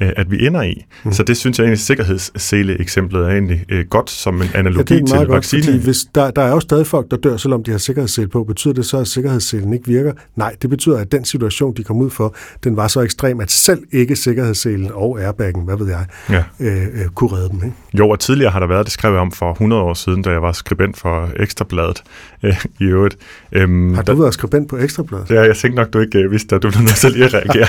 [0.00, 0.84] øh, at vi ender i.
[1.04, 1.12] Mm.
[1.12, 5.02] Så det synes jeg egentlig, sikkerhedssele-eksemplet er egentlig øh, godt som en analogi ja, det
[5.02, 5.62] er til godt, vaccine.
[5.62, 8.44] Fordi hvis der, der er jo stadig folk, der dør, selvom de har sikkerhedssele på.
[8.44, 10.12] Betyder det så, at sikkerhedsselen ikke virker?
[10.36, 12.34] Nej, det betyder, at den situation, de kom ud for,
[12.64, 16.44] den var så ekstrem, at selv ikke sikkerhedsselen og airbaggen, hvad ved jeg, ja.
[16.60, 17.60] øh, øh, kunne redde dem.
[17.64, 17.76] Ikke?
[17.94, 20.30] Jo, og tidligere har der været, det skrev jeg om for 100 år siden, da
[20.30, 22.02] jeg var skribent for Ekstrabladet
[22.42, 23.16] øh, i øvrigt.
[23.52, 25.30] Øhm, har du der, været skribent på Ekstrabladet?
[25.30, 27.34] Ja, jeg tænkte nok, du ikke øh, vidste, at du blev nødt til lige at
[27.34, 27.68] reagere.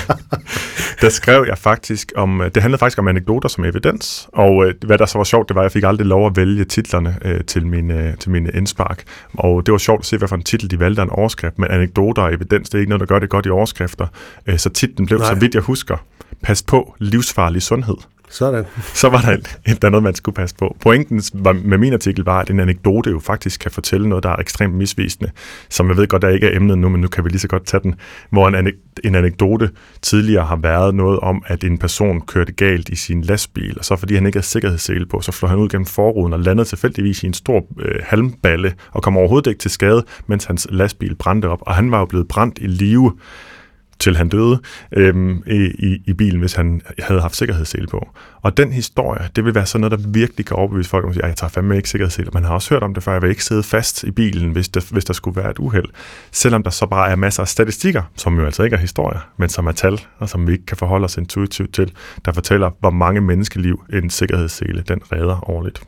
[1.02, 4.74] der skrev jeg faktisk om, øh, det handlede faktisk om anekdoter som evidens, og øh,
[4.86, 7.16] hvad der så var sjovt, det var, at jeg fik aldrig lov at vælge titlerne
[7.24, 9.02] øh, til, mine, øh, til mine indspark.
[9.34, 11.70] Og det var sjovt at se, hvad for en titel de valgte en overskrift, men
[11.70, 14.06] anekdoter og evidens, det er ikke noget, der gør det godt i overskrifter.
[14.46, 15.28] Øh, så titlen blev, Nej.
[15.28, 15.96] så vidt jeg husker,
[16.42, 17.96] Pas på livsfarlig sundhed.
[18.30, 18.64] Sådan.
[18.94, 20.76] Så var der et, der noget, man skulle passe på.
[20.80, 24.30] Pointen var, med min artikel var, at en anekdote jo faktisk kan fortælle noget, der
[24.30, 25.30] er ekstremt misvisende,
[25.68, 27.48] som jeg ved godt, der ikke er emnet nu, men nu kan vi lige så
[27.48, 27.94] godt tage den,
[28.30, 29.70] hvor en, anek- en anekdote
[30.02, 33.96] tidligere har været noget om, at en person kørte galt i sin lastbil, og så
[33.96, 37.22] fordi han ikke havde sikkerhedssele på, så fløj han ud gennem forruden og landede tilfældigvis
[37.22, 41.46] i en stor øh, halmballe og kom overhovedet ikke til skade, mens hans lastbil brændte
[41.46, 43.12] op, og han var jo blevet brændt i live
[44.00, 44.60] til han døde
[44.92, 48.08] øhm, i, i bilen, hvis han havde haft sikkerhedssele på.
[48.42, 51.16] Og den historie, det vil være sådan noget, der virkelig kan overbevise folk om at
[51.16, 52.30] jeg tager fandme ikke sikkerhedssele.
[52.34, 54.68] Man har også hørt om det før, jeg vil ikke sidde fast i bilen, hvis
[54.68, 55.88] der, hvis der skulle være et uheld.
[56.32, 59.48] Selvom der så bare er masser af statistikker, som jo altså ikke er historier, men
[59.48, 61.92] som er tal, og som vi ikke kan forholde os intuitivt til,
[62.24, 65.82] der fortæller, hvor mange menneskeliv en sikkerhedssele den redder årligt.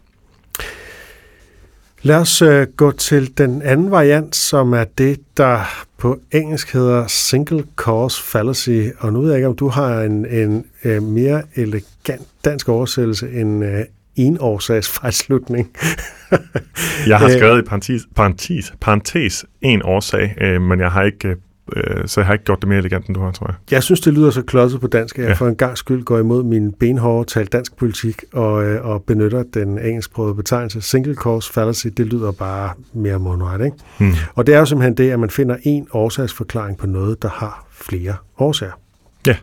[2.05, 7.07] Lad os uh, gå til den anden variant, som er det, der på engelsk hedder
[7.07, 8.89] single cause fallacy.
[8.99, 13.31] Og nu ved jeg ikke, om du har en, en uh, mere elegant dansk oversættelse
[13.31, 13.71] end uh,
[14.17, 15.71] en årsags fejlslutning.
[17.07, 21.37] jeg har skrevet i parentes, parentes, parentes en årsag, øh, men jeg har ikke
[21.77, 23.55] øh, så jeg har ikke gjort det mere elegant, end du har, tror jeg.
[23.70, 25.35] Jeg synes, det lyder så klodset på dansk, at jeg ja.
[25.35, 29.43] for en gang skyld går imod min benhårde tal dansk politik og, øh, og benytter
[29.55, 30.81] den engelsksprogede betegnelse.
[30.81, 33.77] Single cause fallacy, det lyder bare mere mundret, ikke?
[33.99, 34.12] Hmm.
[34.35, 37.66] Og det er jo simpelthen det, at man finder en årsagsforklaring på noget, der har
[37.70, 38.82] flere årsager.
[39.27, 39.37] Ja,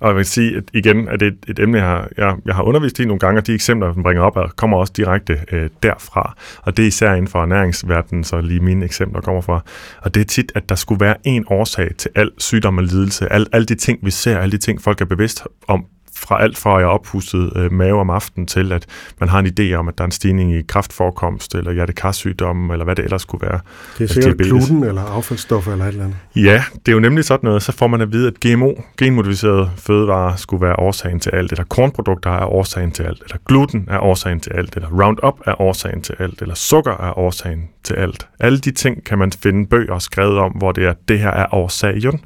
[0.00, 2.54] og jeg vil sige at igen, at det er et emne, jeg har, jeg, jeg
[2.54, 5.70] har undervist i nogle gange, og de eksempler, den bringer op, kommer også direkte øh,
[5.82, 6.36] derfra.
[6.62, 9.60] Og det er især inden for ernæringsverdenen, så lige mine eksempler kommer fra.
[10.02, 13.32] Og det er tit, at der skulle være en årsag til al sygdom og lidelse.
[13.32, 15.86] Al, alle de ting, vi ser, alle de ting, folk er bevidst om
[16.24, 18.86] fra alt fra at jeg oppustet øh, mave om aftenen til, at
[19.20, 22.84] man har en idé om, at der er en stigning i kraftforekomst, eller hjertekarsygdomme, eller
[22.84, 23.60] hvad det ellers kunne være.
[23.98, 26.16] Det er sikkert gluten, eller affaldsstoffer, eller et eller andet.
[26.36, 27.62] Ja, det er jo nemlig sådan noget.
[27.62, 31.64] Så får man at vide, at GMO, genmodificerede fødevarer, skulle være årsagen til alt, eller
[31.64, 36.02] kornprodukter er årsagen til alt, eller gluten er årsagen til alt, eller Roundup er årsagen
[36.02, 38.28] til alt, eller sukker er årsagen til alt.
[38.40, 41.54] Alle de ting kan man finde bøger skrevet om, hvor det er, det her er
[41.54, 42.20] årsagen.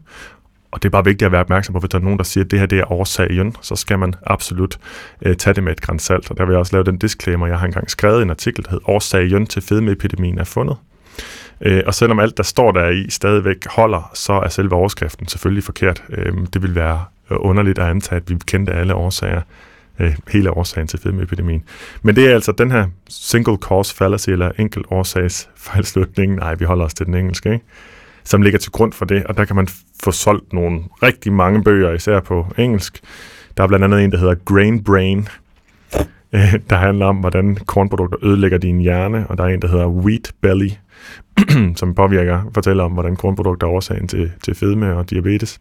[0.71, 2.45] Og det er bare vigtigt at være opmærksom på, hvis der er nogen, der siger,
[2.45, 4.79] at det her det er årsagen, så skal man absolut
[5.23, 6.31] øh, tage det med et græns salt.
[6.31, 7.47] Og der vil jeg også lave den disclaimer.
[7.47, 10.77] Jeg har engang skrevet en artikel, der hedder Årsagen til fedmeepidemien er fundet.
[11.61, 15.65] Øh, og selvom alt, der står der i, stadigvæk holder, så er selve overskriften selvfølgelig
[15.65, 16.03] forkert.
[16.11, 19.41] Øh, det vil være øh, underligt at antage, at vi kendte alle årsager
[19.99, 21.65] øh, hele årsagen til fedmeepidemien.
[22.03, 26.37] Men det er altså den her single cause fallacy, eller enkel årsags fejlslutning.
[26.37, 27.65] Nej, vi holder os til den engelske, ikke?
[28.29, 29.69] Som ligger til grund for det, og der kan man
[30.05, 33.01] få solgt nogle rigtig mange bøger, især på engelsk.
[33.57, 35.29] Der er blandt andet en, der hedder Grain Brain,
[36.33, 39.87] øh, der handler om, hvordan kornprodukter ødelægger din hjerne, og der er en, der hedder
[39.87, 40.71] Wheat Belly,
[41.81, 45.61] som påvirker, fortæller om, hvordan kornprodukter er årsagen til, til fedme og diabetes.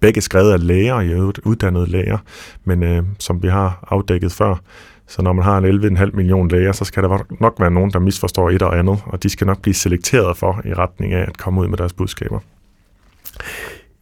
[0.00, 2.18] Begge skrevet af læger, i øvrigt uddannede læger,
[2.64, 4.60] men øh, som vi har afdækket før,
[5.08, 7.98] så når man har en 11,5 million læger, så skal der nok være nogen, der
[7.98, 11.38] misforstår et og andet, og de skal nok blive selekteret for i retning af at
[11.38, 12.38] komme ud med deres budskaber.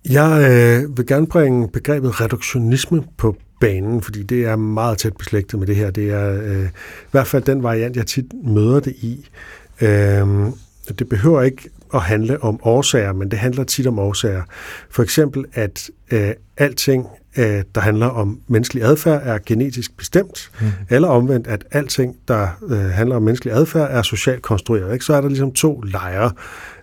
[0.09, 5.59] Jeg øh, vil gerne bringe begrebet reduktionisme på banen, fordi det er meget tæt beslægtet
[5.59, 5.91] med det her.
[5.91, 9.29] Det er øh, i hvert fald den variant, jeg tit møder det i.
[9.81, 10.27] Øh,
[10.99, 14.43] det behøver ikke at handle om årsager, men det handler tit om årsager.
[14.91, 20.67] For eksempel, at øh, alting, øh, der handler om menneskelig adfærd, er genetisk bestemt, mm.
[20.91, 24.93] eller omvendt, at alting, der øh, handler om menneskelig adfærd, er socialt konstrueret.
[24.93, 25.05] Ikke?
[25.05, 26.31] Så er der ligesom to lejre,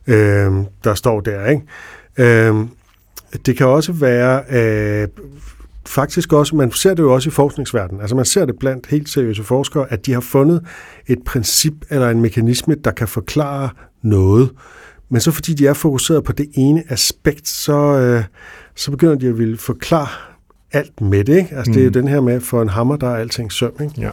[0.08, 0.52] øh,
[0.84, 1.46] der står der.
[1.46, 1.62] Ikke?
[2.18, 2.56] Øh,
[3.46, 5.08] det kan også være øh,
[5.88, 9.10] faktisk også, man ser det jo også i forskningsverdenen, altså man ser det blandt helt
[9.10, 10.66] seriøse forskere, at de har fundet
[11.08, 13.70] et princip eller en mekanisme, der kan forklare
[14.02, 14.50] noget.
[15.10, 18.24] Men så fordi de er fokuseret på det ene aspekt, så, øh,
[18.76, 20.31] så begynder de at ville forklare
[20.74, 21.38] alt med det.
[21.38, 21.56] Ikke?
[21.56, 21.74] Altså mm.
[21.74, 21.94] det er jo mm.
[21.94, 23.72] den her med, for en hammer, der er alting søm.
[23.82, 24.12] Ikke?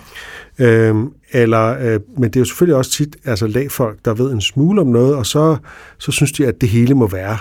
[0.58, 0.66] Ja.
[0.66, 4.40] Øhm, eller, øh, men det er jo selvfølgelig også tit altså lægfolk, der ved en
[4.40, 5.56] smule om noget, og så,
[5.98, 7.38] så synes de, at det hele må være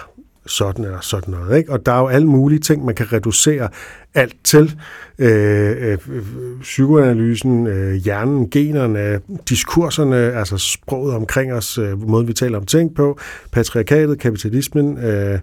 [0.48, 1.58] sådan eller sådan noget.
[1.58, 1.72] Ikke?
[1.72, 3.70] Og der er jo alle mulige ting, man kan reducere
[4.14, 4.76] alt til.
[5.20, 5.98] Øh, øh,
[6.62, 12.96] psykoanalysen, øh, hjernen, generne, diskurserne, altså sproget omkring os, øh, måden vi taler om ting
[12.96, 13.20] på,
[13.52, 15.40] patriarkatet, kapitalismen, øh,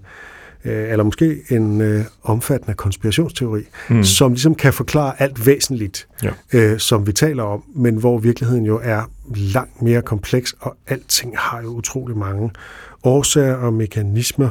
[0.65, 4.05] øh, eller måske en øh, omfattende konspirationsteori, mm.
[4.05, 6.31] som ligesom kan forklare alt væsentligt, ja.
[6.53, 11.39] øh, som vi taler om, men hvor virkeligheden jo er langt mere kompleks, og alting
[11.39, 12.51] har jo utrolig mange
[13.05, 14.51] årsager og mekanismer,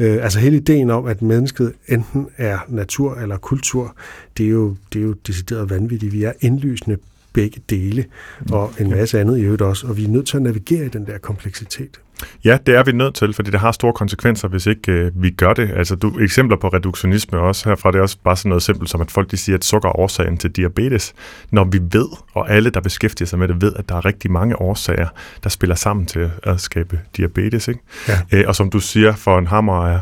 [0.00, 3.96] Øh, altså hele ideen om, at mennesket enten er natur eller kultur,
[4.38, 6.12] det er jo, det er jo decideret vanvittigt.
[6.12, 6.96] Vi er indlysende
[7.32, 8.04] begge dele,
[8.52, 10.88] og en masse andet i øvrigt også, og vi er nødt til at navigere i
[10.88, 12.00] den der kompleksitet.
[12.44, 15.30] Ja, det er vi nødt til, fordi det har store konsekvenser, hvis ikke øh, vi
[15.30, 15.70] gør det.
[15.76, 19.00] Altså, du, eksempler på reduktionisme også herfra, det er også bare sådan noget simpelt som,
[19.00, 21.14] at folk de siger, at sukker er årsagen til diabetes.
[21.50, 24.30] Når vi ved, og alle, der beskæftiger sig med det, ved, at der er rigtig
[24.30, 25.08] mange årsager,
[25.42, 27.68] der spiller sammen til at skabe diabetes.
[27.68, 27.80] Ikke?
[28.08, 28.18] Ja.
[28.32, 30.00] Øh, og som du siger, for en hammer er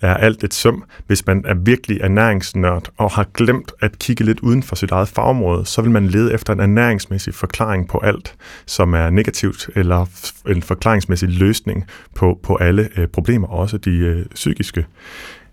[0.00, 0.84] er alt et søm.
[1.06, 5.08] Hvis man er virkelig ernæringsnørd og har glemt at kigge lidt uden for sit eget
[5.08, 8.34] fagområde, så vil man lede efter en ernæringsmæssig forklaring på alt,
[8.66, 10.06] som er negativt, eller
[10.48, 11.84] en forklaringsmæssig løsning
[12.14, 14.86] på, på alle øh, problemer, også de øh, psykiske.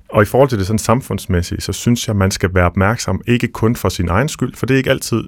[0.10, 3.48] Og i forhold til det sådan samfundsmæssige, så synes jeg, man skal være opmærksom, ikke
[3.48, 5.24] kun for sin egen skyld, for det er ikke altid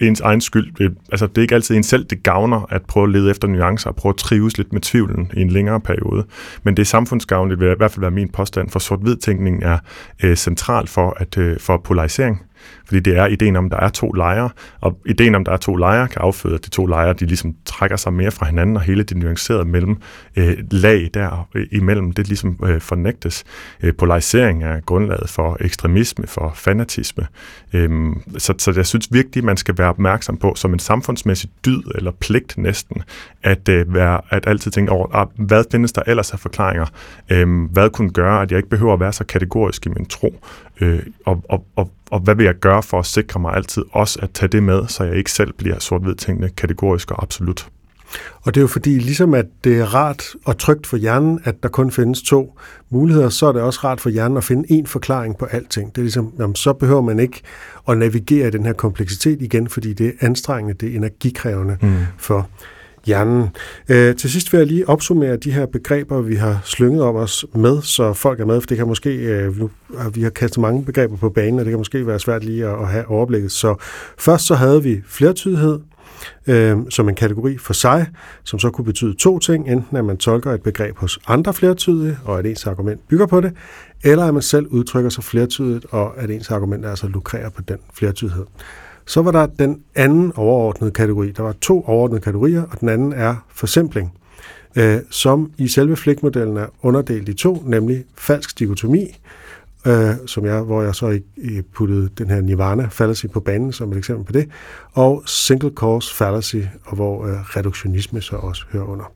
[0.00, 0.72] ens egen skyld.
[0.78, 3.48] Det, altså, det er ikke altid en selv, det gavner at prøve at lede efter
[3.48, 6.24] nuancer og prøve at trives lidt med tvivlen i en længere periode.
[6.62, 9.78] Men det er samfundsgavnligt, vil i hvert fald være min påstand, for sort-hvid-tænkningen er
[10.24, 12.42] øh, central for, at, øh, for polarisering.
[12.90, 15.52] Fordi det er ideen om, at der er to lejre, og ideen om, at der
[15.52, 18.46] er to lejre, kan afføde, at de to lejre, de ligesom trækker sig mere fra
[18.46, 19.96] hinanden, og hele det nuancerede mellem
[20.36, 23.44] øh, lag der øh, imellem, det ligesom øh, fornægtes.
[23.82, 27.26] Øh, polarisering er grundlaget for ekstremisme, for fanatisme.
[27.72, 27.90] Øh,
[28.38, 32.10] så, så jeg synes virkelig, man skal være opmærksom på, som en samfundsmæssig dyd eller
[32.10, 33.02] pligt næsten,
[33.42, 36.86] at, øh, være, at altid tænke over, ah, hvad findes der ellers af forklaringer?
[37.30, 40.34] Øh, hvad kunne gøre, at jeg ikke behøver at være så kategorisk i min tro?
[40.80, 44.18] Øh, og, og, og, og hvad vil jeg gøre for at sikre mig altid også
[44.22, 47.68] at tage det med, så jeg ikke selv bliver sort-hvid tænkende kategorisk og absolut.
[48.42, 51.62] Og det er jo fordi, ligesom at det er rart og trygt for hjernen, at
[51.62, 52.58] der kun findes to
[52.90, 55.90] muligheder, så er det også rart for hjernen at finde en forklaring på alting.
[55.90, 57.42] Det er ligesom, jamen, så behøver man ikke
[57.88, 61.96] at navigere i den her kompleksitet igen, fordi det er anstrengende, det er energikrævende mm.
[62.18, 62.48] for
[63.06, 63.48] hjernen.
[63.88, 67.44] Øh, til sidst vil jeg lige opsummere de her begreber, vi har slynget om os
[67.54, 70.60] med, så folk er med, for det kan måske, øh, nu, øh, vi har kastet
[70.60, 73.52] mange begreber på banen, og det kan måske være svært lige at, at have overblikket.
[73.52, 73.74] Så
[74.18, 75.80] først så havde vi flertydighed,
[76.46, 78.06] øh, som en kategori for sig,
[78.44, 79.68] som så kunne betyde to ting.
[79.68, 83.40] Enten at man tolker et begreb hos andre flertydige, og at ens argument bygger på
[83.40, 83.52] det,
[84.04, 87.78] eller at man selv udtrykker sig flertydigt, og at ens argument altså lukrerer på den
[87.94, 88.44] flertydighed.
[89.06, 91.32] Så var der den anden overordnede kategori.
[91.32, 94.12] Der var to overordnede kategorier, og den anden er forsimpling,
[94.76, 99.18] øh, som i selve flikmodellen er underdelt i to, nemlig falsk dikotomi,
[99.86, 103.92] øh, som jeg, hvor jeg så øh, puttede den her nirvana fallacy på banen som
[103.92, 104.48] et eksempel på det,
[104.92, 109.12] og single cause fallacy, og hvor øh, reduktionisme så også hører under.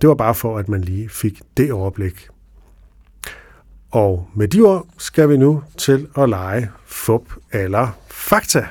[0.00, 2.28] Det var bare for, at man lige fik det overblik.
[3.90, 8.66] Og med de ord skal vi nu til at lege fup eller fakta.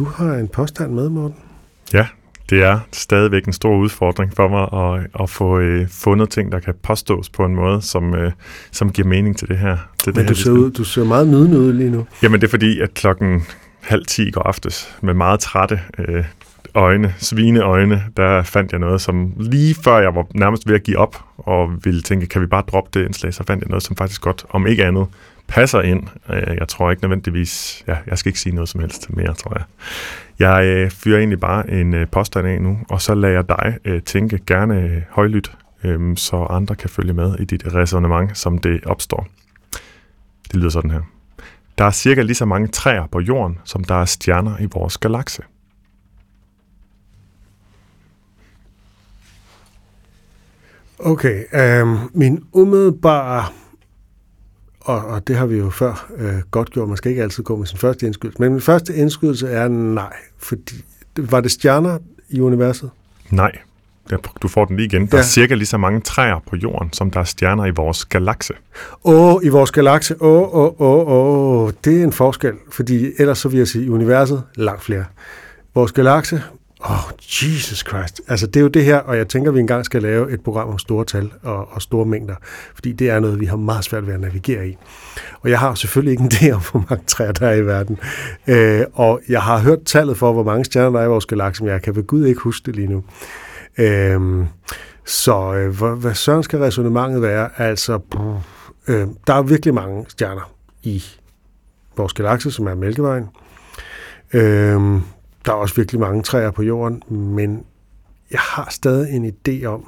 [0.00, 1.36] Du har en påstand med, Morten.
[1.92, 2.06] Ja,
[2.50, 6.60] det er stadigvæk en stor udfordring for mig at, at få øh, fundet ting, der
[6.60, 8.32] kan påstås på en måde, som, øh,
[8.70, 9.76] som giver mening til det her.
[9.98, 12.06] Til Men det du, her, ser ud, du ser meget nydende ud lige nu.
[12.22, 13.42] Jamen det er fordi, at klokken
[13.80, 16.24] halv ti går aftes med meget trætte øh,
[16.74, 20.82] øjne, svine øjne, der fandt jeg noget, som lige før jeg var nærmest ved at
[20.82, 23.82] give op og ville tænke, kan vi bare droppe det indslag, så fandt jeg noget,
[23.82, 25.06] som faktisk godt, om ikke andet,
[25.48, 26.02] passer ind.
[26.30, 29.52] Øh, jeg tror ikke nødvendigvis, ja, jeg skal ikke sige noget som helst mere, tror
[29.58, 29.64] jeg.
[30.38, 33.78] Jeg øh, fyrer egentlig bare en øh, påstand af nu, og så lader jeg dig
[33.84, 35.52] øh, tænke gerne øh, højlydt,
[35.84, 39.26] øh, så andre kan følge med i dit resonemang, som det opstår.
[40.52, 41.00] Det lyder sådan her.
[41.78, 44.98] Der er cirka lige så mange træer på jorden, som der er stjerner i vores
[44.98, 45.42] galakse.
[51.02, 53.44] Okay, øh, min umiddelbare,
[54.80, 57.56] og, og det har vi jo før øh, godt gjort, man skal ikke altid gå
[57.56, 60.84] med sin første indskydelse, men min første indskydelse er nej, fordi
[61.16, 61.98] var det stjerner
[62.28, 62.90] i universet?
[63.30, 63.58] Nej,
[64.42, 65.06] du får den lige igen.
[65.06, 65.22] Der ja.
[65.22, 68.54] er cirka lige så mange træer på jorden, som der er stjerner i vores galakse.
[69.04, 71.72] Åh, oh, i vores galakse, åh, åh, åh, oh.
[71.84, 75.04] det er en forskel, fordi ellers så vil jeg sige, universet, langt flere.
[75.74, 76.42] Vores galakse,
[76.84, 78.20] Åh, oh, Jesus Christ.
[78.28, 80.40] Altså, det er jo det her, og jeg tænker, at vi engang skal lave et
[80.40, 82.34] program om store tal og, og store mængder,
[82.74, 84.76] fordi det er noget, vi har meget svært ved at navigere i.
[85.40, 87.98] Og jeg har selvfølgelig ikke en idé om, hvor mange træer der er i verden.
[88.46, 91.64] Øh, og jeg har hørt tallet for, hvor mange stjerner der er i vores galakse,
[91.64, 93.04] men jeg kan ved Gud ikke huske det lige nu.
[93.78, 94.46] Øh,
[95.04, 97.48] så øh, hvad, hvad søren skal resonemanget være?
[97.56, 98.00] Altså,
[98.88, 100.52] øh, der er virkelig mange stjerner
[100.82, 101.04] i
[101.96, 103.24] vores galakse, som er Mælkevejen.
[104.32, 105.00] Øh,
[105.46, 107.62] der er også virkelig mange træer på jorden, men
[108.30, 109.84] jeg har stadig en idé om,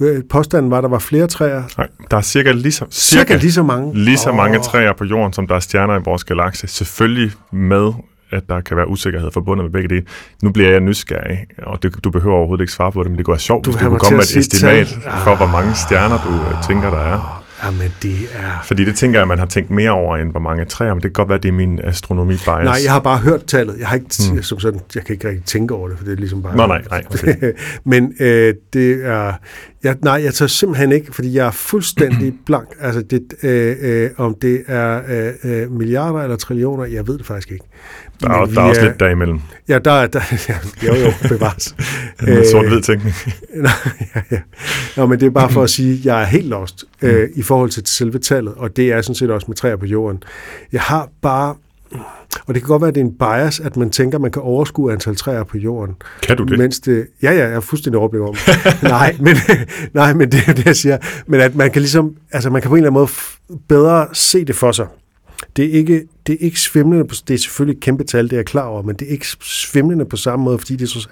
[0.00, 1.62] øh, Påstanden var, at der var flere træer.
[1.78, 3.94] Nej, der er cirka lige så, cirka, cirka lige så mange.
[3.94, 4.36] Lige så oh.
[4.36, 6.66] mange træer på jorden, som der er stjerner i vores galakse.
[6.66, 7.92] Selvfølgelig med,
[8.30, 10.06] at der kan være usikkerhed forbundet med begge dele.
[10.42, 13.28] Nu bliver jeg nysgerrig, og det, du behøver overhovedet ikke svare på det, men det
[13.28, 15.02] være sjovt, du hvis du kunne komme med et estimat tal.
[15.24, 17.41] for, hvor mange stjerner du uh, tænker, der er.
[17.64, 18.62] Jamen, det er...
[18.64, 21.02] Fordi det tænker jeg, at man har tænkt mere over, end hvor mange træer, men
[21.02, 22.44] det kan godt være, det er min astronomi bias.
[22.44, 23.78] Nej, jeg har bare hørt tallet.
[23.78, 24.42] Jeg har ikke, mm.
[24.42, 26.56] som sådan, jeg kan ikke rigtig tænke over det, for det er ligesom bare...
[26.56, 27.04] Nå, nej, nej.
[27.10, 27.52] Okay.
[27.92, 29.32] men øh, det er...
[29.82, 32.68] Jeg, nej, jeg tager simpelthen ikke, fordi jeg er fuldstændig blank.
[32.80, 37.26] Altså, det, øh, øh, om det er øh, øh, milliarder eller trillioner, jeg ved det
[37.26, 37.64] faktisk ikke.
[38.22, 39.40] Der er, der er også lidt derimellem.
[39.68, 40.56] Ja, der er, der, ja,
[40.86, 41.76] jo jo, bevares.
[42.28, 43.14] en sort-hvid tænkning.
[44.14, 44.38] ja, ja.
[44.96, 47.08] Nå, men det er bare for at sige, at jeg er helt lost mm.
[47.08, 49.86] øh, i forhold til selve tallet, og det er sådan set også med træer på
[49.86, 50.22] jorden.
[50.72, 51.54] Jeg har bare...
[52.46, 54.30] Og det kan godt være, at det er en bias, at man tænker, at man
[54.30, 55.94] kan overskue antal træer på jorden.
[56.22, 56.58] Kan du det?
[56.58, 58.34] Mens det ja, ja, jeg har fuldstændig overblik om
[58.82, 59.36] nej, men,
[59.94, 60.98] nej, men det er det, jeg siger.
[61.26, 64.44] Men at man kan ligesom, altså man kan på en eller anden måde bedre se
[64.44, 64.86] det for sig.
[65.56, 68.32] Det er ikke, det er ikke svimlende, på, det er selvfølgelig et kæmpe tal, det
[68.32, 70.92] er jeg klar over, men det er ikke svimlende på samme måde, fordi det er
[70.92, 71.08] trods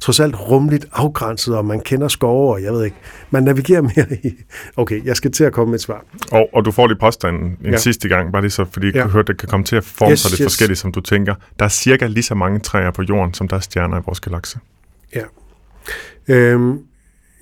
[0.00, 2.96] trods alt rumligt afgrænset, og man kender skove, og jeg ved ikke,
[3.30, 4.32] man navigerer mere i...
[4.76, 6.04] Okay, jeg skal til at komme med et svar.
[6.32, 7.76] Og, og du får lige påstanden en Ja.
[7.76, 9.00] sidste gang, bare lige så, fordi jeg Ja.
[9.00, 9.06] ja.
[9.06, 10.44] høre, det kan komme til at forme Yes, sig lidt yes.
[10.44, 11.34] forskelligt, som du tænker.
[11.58, 14.20] Der er cirka lige så mange træer på jorden, som der er stjerner i vores
[14.20, 14.58] galakse.
[15.14, 15.22] Ja.
[16.28, 16.78] Øhm,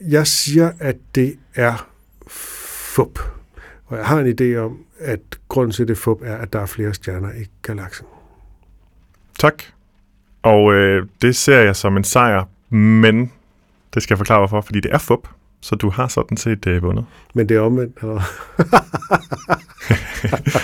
[0.09, 1.89] jeg siger, at det er
[2.29, 3.19] fup.
[3.87, 6.67] Og jeg har en idé om, at grunden til, det fup, er, at der er
[6.67, 8.07] flere stjerner i galaksen.
[9.39, 9.63] Tak.
[10.43, 12.45] Og øh, det ser jeg som en sejr,
[12.75, 13.33] men
[13.95, 15.29] det skal jeg forklare hvorfor, fordi det er fup,
[15.63, 17.05] så du har sådan set øh, vundet.
[17.35, 17.97] Men det er omvendt.
[18.03, 18.23] Eller?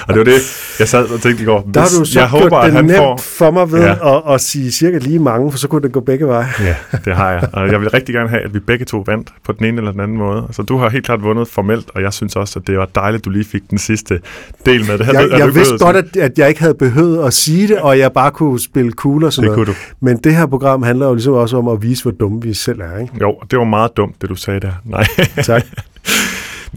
[0.09, 0.41] Og det var det,
[0.81, 1.71] jeg sad og tænkte i går.
[1.75, 3.17] Der har du så jeg håber, at det han nemt får...
[3.17, 4.17] for mig ved Ja.
[4.17, 6.47] at, at sige cirka lige mange, for så kunne det gå begge veje.
[6.61, 6.75] Ja,
[7.05, 7.49] det har jeg.
[7.53, 9.91] Og jeg vil rigtig gerne have, at vi begge to vandt på den ene eller
[9.93, 10.47] den anden måde.
[10.51, 13.21] Så du har helt klart vundet formelt, og jeg synes også, at det var dejligt,
[13.21, 14.21] at du lige fik den sidste
[14.67, 15.07] del med det.
[15.07, 17.69] Jeg, Er du jeg ikke vidste godt, at, at jeg ikke havde behøvet at sige
[17.69, 19.67] det, og jeg bare kunne spille cool og sådan Det noget.
[19.67, 20.05] kunne du.
[20.07, 22.81] Men det her program handler jo ligesom også om at vise, hvor dumme vi selv
[22.81, 22.99] er.
[23.01, 23.13] Ikke?
[23.21, 24.73] Jo, det var meget dumt, det du sagde der.
[24.87, 25.07] Nej.
[25.45, 25.63] Tak.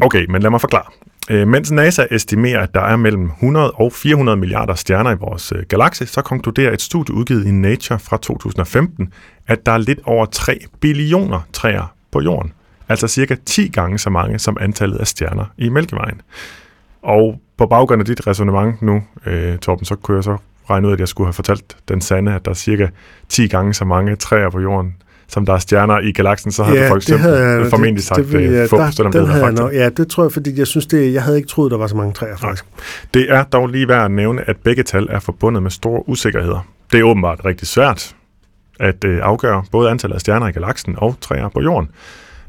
[0.01, 0.85] Okay, men lad mig forklare.
[1.29, 5.53] Øh, mens NASA estimerer, at der er mellem 100 og 400 milliarder stjerner i vores
[5.55, 9.13] øh, galakse, så konkluderer et studie udgivet i Nature fra 2015,
[9.47, 12.53] at der er lidt over 3 billioner træer på jorden.
[12.89, 16.21] Altså cirka 10 gange så mange som antallet af stjerner i Mælkevejen.
[17.01, 20.37] Og på baggrund af dit resonemang nu, øh, Torben, så kunne jeg så
[20.69, 22.87] regne ud, at jeg skulle have fortalt den sande, at der er cirka
[23.29, 24.95] 10 gange så mange træer på jorden,
[25.29, 28.27] som der er stjerner i galaksen, så havde du for eksempel jeg- formentlig sagt det,
[28.31, 30.31] det, øh, det, fup, der, selvom den det havde jeg nok, Ja, det tror jeg,
[30.31, 32.65] fordi jeg synes, det, jeg havde ikke troet, der var så mange træer, faktisk.
[33.13, 36.67] Det er dog lige værd at nævne, at begge tal er forbundet med store usikkerheder.
[36.91, 38.15] Det er åbenbart rigtig svært
[38.79, 41.89] at øh, afgøre både antallet af stjerner i galaksen og træer på jorden.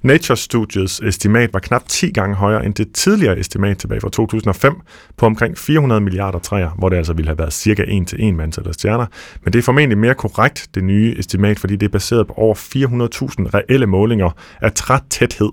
[0.02, 4.74] Nature Studios estimat var knap 10 gange højere end det tidligere estimat tilbage fra 2005
[5.16, 8.34] på omkring 400 milliarder træer, hvor det altså ville have været cirka 1 til 1
[8.34, 9.06] med antallet af stjerner.
[9.44, 12.54] Men det er formentlig mere korrekt, det nye estimat, fordi det er baseret på over
[12.54, 14.30] 400.000 reelle målinger
[14.60, 15.50] af trætæthed.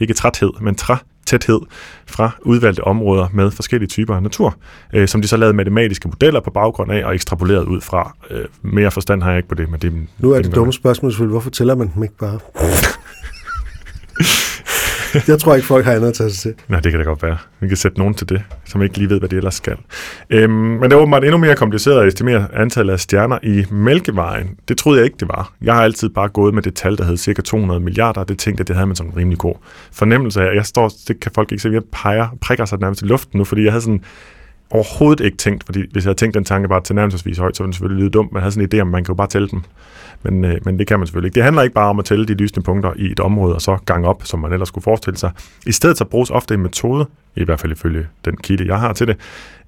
[0.00, 1.60] Ikke træthed, men trætæthed
[2.06, 4.56] fra udvalgte områder med forskellige typer af natur,
[4.94, 8.16] øh, som de så lavede matematiske modeller på baggrund af og ekstrapoleret ud fra.
[8.30, 10.72] Øh, mere forstand har jeg ikke på det, men det Nu er det det dumme
[10.72, 12.38] spørgsmål selvfølgelig, hvorfor tæller man dem ikke bare?
[15.28, 16.54] jeg tror ikke, folk har andet at tage sig til.
[16.68, 17.36] Nej, det kan da godt være.
[17.60, 19.76] Vi kan sætte nogen til det, som ikke lige ved, hvad det ellers skal.
[20.30, 24.50] Øhm, men det er åbenbart endnu mere kompliceret at estimere antallet af stjerner i Mælkevejen.
[24.68, 25.52] Det troede jeg ikke, det var.
[25.62, 28.38] Jeg har altid bare gået med det tal, der hed cirka 200 milliarder, og det
[28.38, 29.54] tænkte jeg, det havde man sådan en rimelig god
[29.92, 30.54] fornemmelse af.
[30.54, 33.44] Jeg står, det kan folk ikke se, jeg peger, prikker sig nærmest i luften nu,
[33.44, 34.04] fordi jeg havde sådan
[34.70, 37.62] overhovedet ikke tænkt, fordi hvis jeg havde tænkt den tanke bare til nærmest højt, så
[37.62, 38.32] ville det selvfølgelig lyde dumt.
[38.32, 39.62] Man havde sådan en idé om, man kan jo bare tælle dem.
[40.22, 41.34] Men, øh, men det kan man selvfølgelig ikke.
[41.34, 43.78] Det handler ikke bare om at tælle de lysende punkter i et område, og så
[43.86, 45.30] gange op, som man ellers skulle forestille sig.
[45.66, 47.06] I stedet så bruges ofte en metode,
[47.36, 49.16] i hvert fald ifølge den kilde, jeg har til det,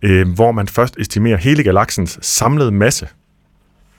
[0.03, 3.09] øh, hvor man først estimerer hele galaksens samlede masse,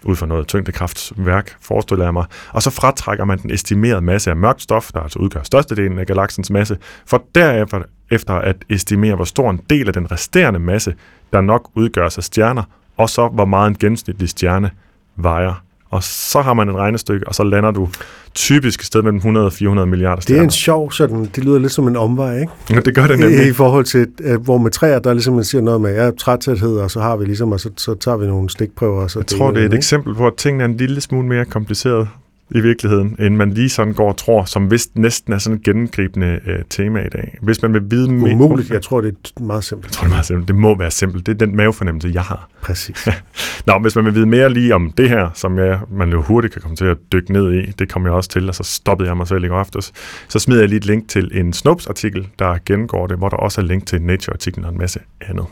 [0.03, 4.35] ud fra noget tyngdekraftsværk, forestiller jeg mig, og så fratrækker man den estimerede masse af
[4.35, 7.81] mørkt stof, der altså udgør størstedelen af galaksens masse, for derefter
[8.11, 10.95] efter at estimere, hvor stor en del af den resterende masse,
[11.33, 12.63] der nok udgør sig stjerner,
[12.97, 14.71] og så hvor meget en gennemsnitlig stjerne
[15.15, 15.64] vejer.
[15.89, 17.87] Og så har man et regnestykke, og så lander du
[18.33, 20.43] typisk et sted mellem 100 og 400 milliarder Det er stjerner.
[20.43, 22.51] en sjov sådan, det lyder lidt som en omvej, ikke?
[22.69, 23.55] Ja, det gør det I, I nemlig.
[23.55, 26.77] forhold til, øh, hvor med træer, der er ligesom man siger noget med, ja, trætæthed,
[26.77, 29.01] og så har vi ligesom, og så, så tager vi nogle stikprøver.
[29.01, 29.75] Og så Jeg tror, det er et ikke?
[29.77, 32.07] eksempel på, at tingene er en lille smule mere kompliceret
[32.49, 35.63] i virkeligheden, end man lige sådan går og tror, som vist næsten er sådan et
[35.63, 37.37] gennemgribende øh, tema i dag.
[37.41, 38.33] Hvis man vil vide mere...
[38.33, 39.85] Umuligt, jeg tror, det er meget simpelt.
[39.85, 40.47] Jeg tror, det er meget simpelt.
[40.47, 41.25] Det må være simpelt.
[41.25, 42.49] Det er den mavefornemmelse, jeg har.
[42.61, 43.07] Præcis.
[43.67, 46.53] Nå, hvis man vil vide mere lige om det her, som jeg, man jo hurtigt
[46.53, 49.09] kan komme til at dykke ned i, det kom jeg også til, og så stoppede
[49.09, 49.93] jeg mig selv i går aftes,
[50.27, 53.61] så smider jeg lige et link til en Snopes-artikel, der gennemgår det, hvor der også
[53.61, 55.45] er link til Nature-artiklen og en masse andet.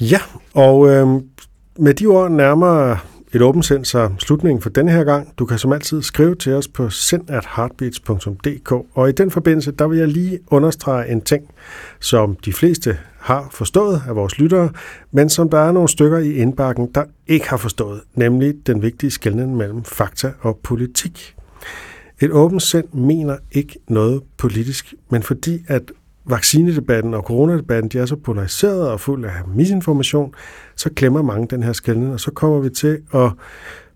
[0.00, 0.18] Ja,
[0.54, 1.06] og øh,
[1.78, 2.96] med de ord nærmer
[3.34, 5.38] et åbent send så slutningen for denne her gang.
[5.38, 9.98] Du kan som altid skrive til os på sendatheartbeats.dk, og i den forbindelse, der vil
[9.98, 11.50] jeg lige understrege en ting,
[12.00, 14.70] som de fleste har forstået af vores lyttere,
[15.10, 19.10] men som der er nogle stykker i indbakken, der ikke har forstået, nemlig den vigtige
[19.10, 21.34] skelnen mellem fakta og politik.
[22.20, 25.82] Et åbent send mener ikke noget politisk, men fordi at
[26.28, 30.34] vaccinedebatten og coronadebatten, de er så polariseret og fuld af misinformation,
[30.76, 33.30] så glemmer mange den her skældning, og så kommer vi til at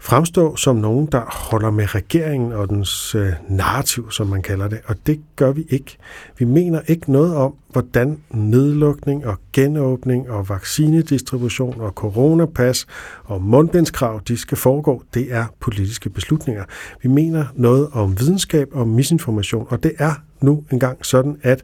[0.02, 1.20] fremstå som nogen, der
[1.50, 5.64] holder med regeringen og dens øh, narrativ, som man kalder det, og det gør vi
[5.68, 5.96] ikke.
[6.38, 12.86] Vi mener ikke noget om, hvordan nedlukning og genåbning og vaccinedistribution og coronapas
[13.24, 15.02] og mundbindskrav, de skal foregå.
[15.14, 16.64] Det er politiske beslutninger.
[17.02, 21.62] Vi mener noget om videnskab og misinformation, og det er nu engang sådan, at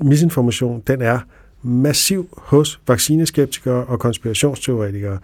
[0.00, 1.18] misinformation, den er
[1.62, 5.18] massiv hos vaccineskeptikere og konspirationsteoretikere.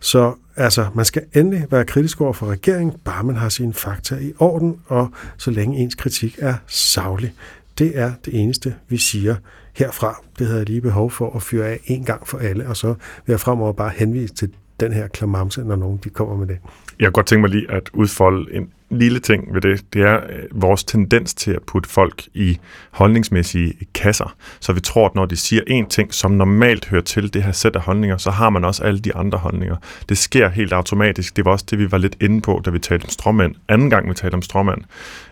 [0.00, 4.16] Så altså, man skal endelig være kritisk over for regeringen, bare man har sine fakta
[4.16, 7.32] i orden, og så længe ens kritik er savlig.
[7.78, 9.36] Det er det eneste, vi siger
[9.72, 10.22] herfra.
[10.38, 12.86] Det havde jeg lige behov for at fyre af en gang for alle, og så
[13.26, 14.50] vil jeg fremover bare henvise til
[14.80, 16.58] den her klamamse, når nogen de kommer med det.
[16.98, 20.16] Jeg kunne godt tænke mig lige at udfolde en lille ting ved det, det er
[20.16, 22.58] øh, vores tendens til at putte folk i
[22.90, 24.36] holdningsmæssige kasser.
[24.60, 27.52] Så vi tror, at når de siger én ting, som normalt hører til det her
[27.52, 29.76] sæt af holdninger, så har man også alle de andre holdninger.
[30.08, 31.36] Det sker helt automatisk.
[31.36, 33.54] Det var også det, vi var lidt inde på, da vi talte om stråmand.
[33.68, 34.82] Anden gang, vi talte om stråmand,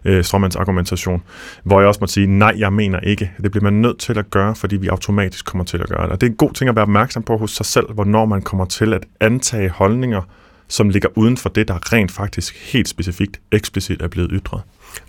[0.05, 1.23] øh, stråmands argumentation,
[1.65, 3.33] hvor jeg også måtte sige, nej, jeg mener ikke.
[3.43, 6.11] Det bliver man nødt til at gøre, fordi vi automatisk kommer til at gøre det.
[6.11, 8.43] Og det er en god ting at være opmærksom på hos sig selv, hvornår man
[8.43, 10.23] kommer til at antage holdninger,
[10.69, 14.61] som ligger uden for det, der rent faktisk helt specifikt, eksplicit er blevet ytret.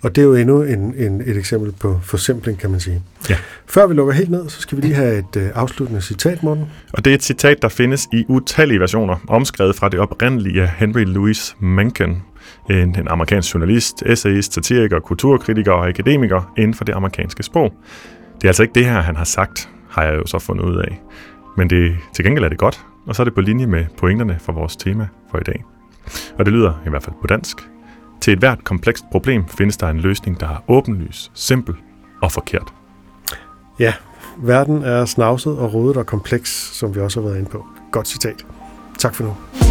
[0.02, 3.02] Og det er jo endnu en, en, et eksempel på forsimpling, kan man sige.
[3.30, 3.36] Ja.
[3.66, 6.64] Før vi lukker helt ned, så skal vi lige have et øh, afsluttende citat, Morten.
[6.92, 10.68] Og det er et citat, der findes i utallige versioner, omskrevet fra det oprindelige af
[10.68, 12.22] Henry Louis Mencken,
[12.70, 17.74] en, en amerikansk journalist, essayist, satiriker, kulturkritiker og akademiker inden for det amerikanske sprog.
[18.36, 20.76] Det er altså ikke det her, han har sagt, har jeg jo så fundet ud
[20.76, 21.00] af.
[21.56, 24.38] Men det, til gengæld er det godt, og så er det på linje med pointerne
[24.40, 25.64] for vores tema for i dag.
[26.38, 27.56] Og det lyder i hvert fald på dansk.
[28.20, 31.74] Til et hvert komplekst problem findes der en løsning, der er åbenlys, simpel
[32.22, 32.72] og forkert.
[33.78, 33.94] Ja,
[34.38, 37.66] verden er snavset og rodet og kompleks, som vi også har været inde på.
[37.92, 38.46] Godt citat.
[38.98, 39.63] Tak for nu.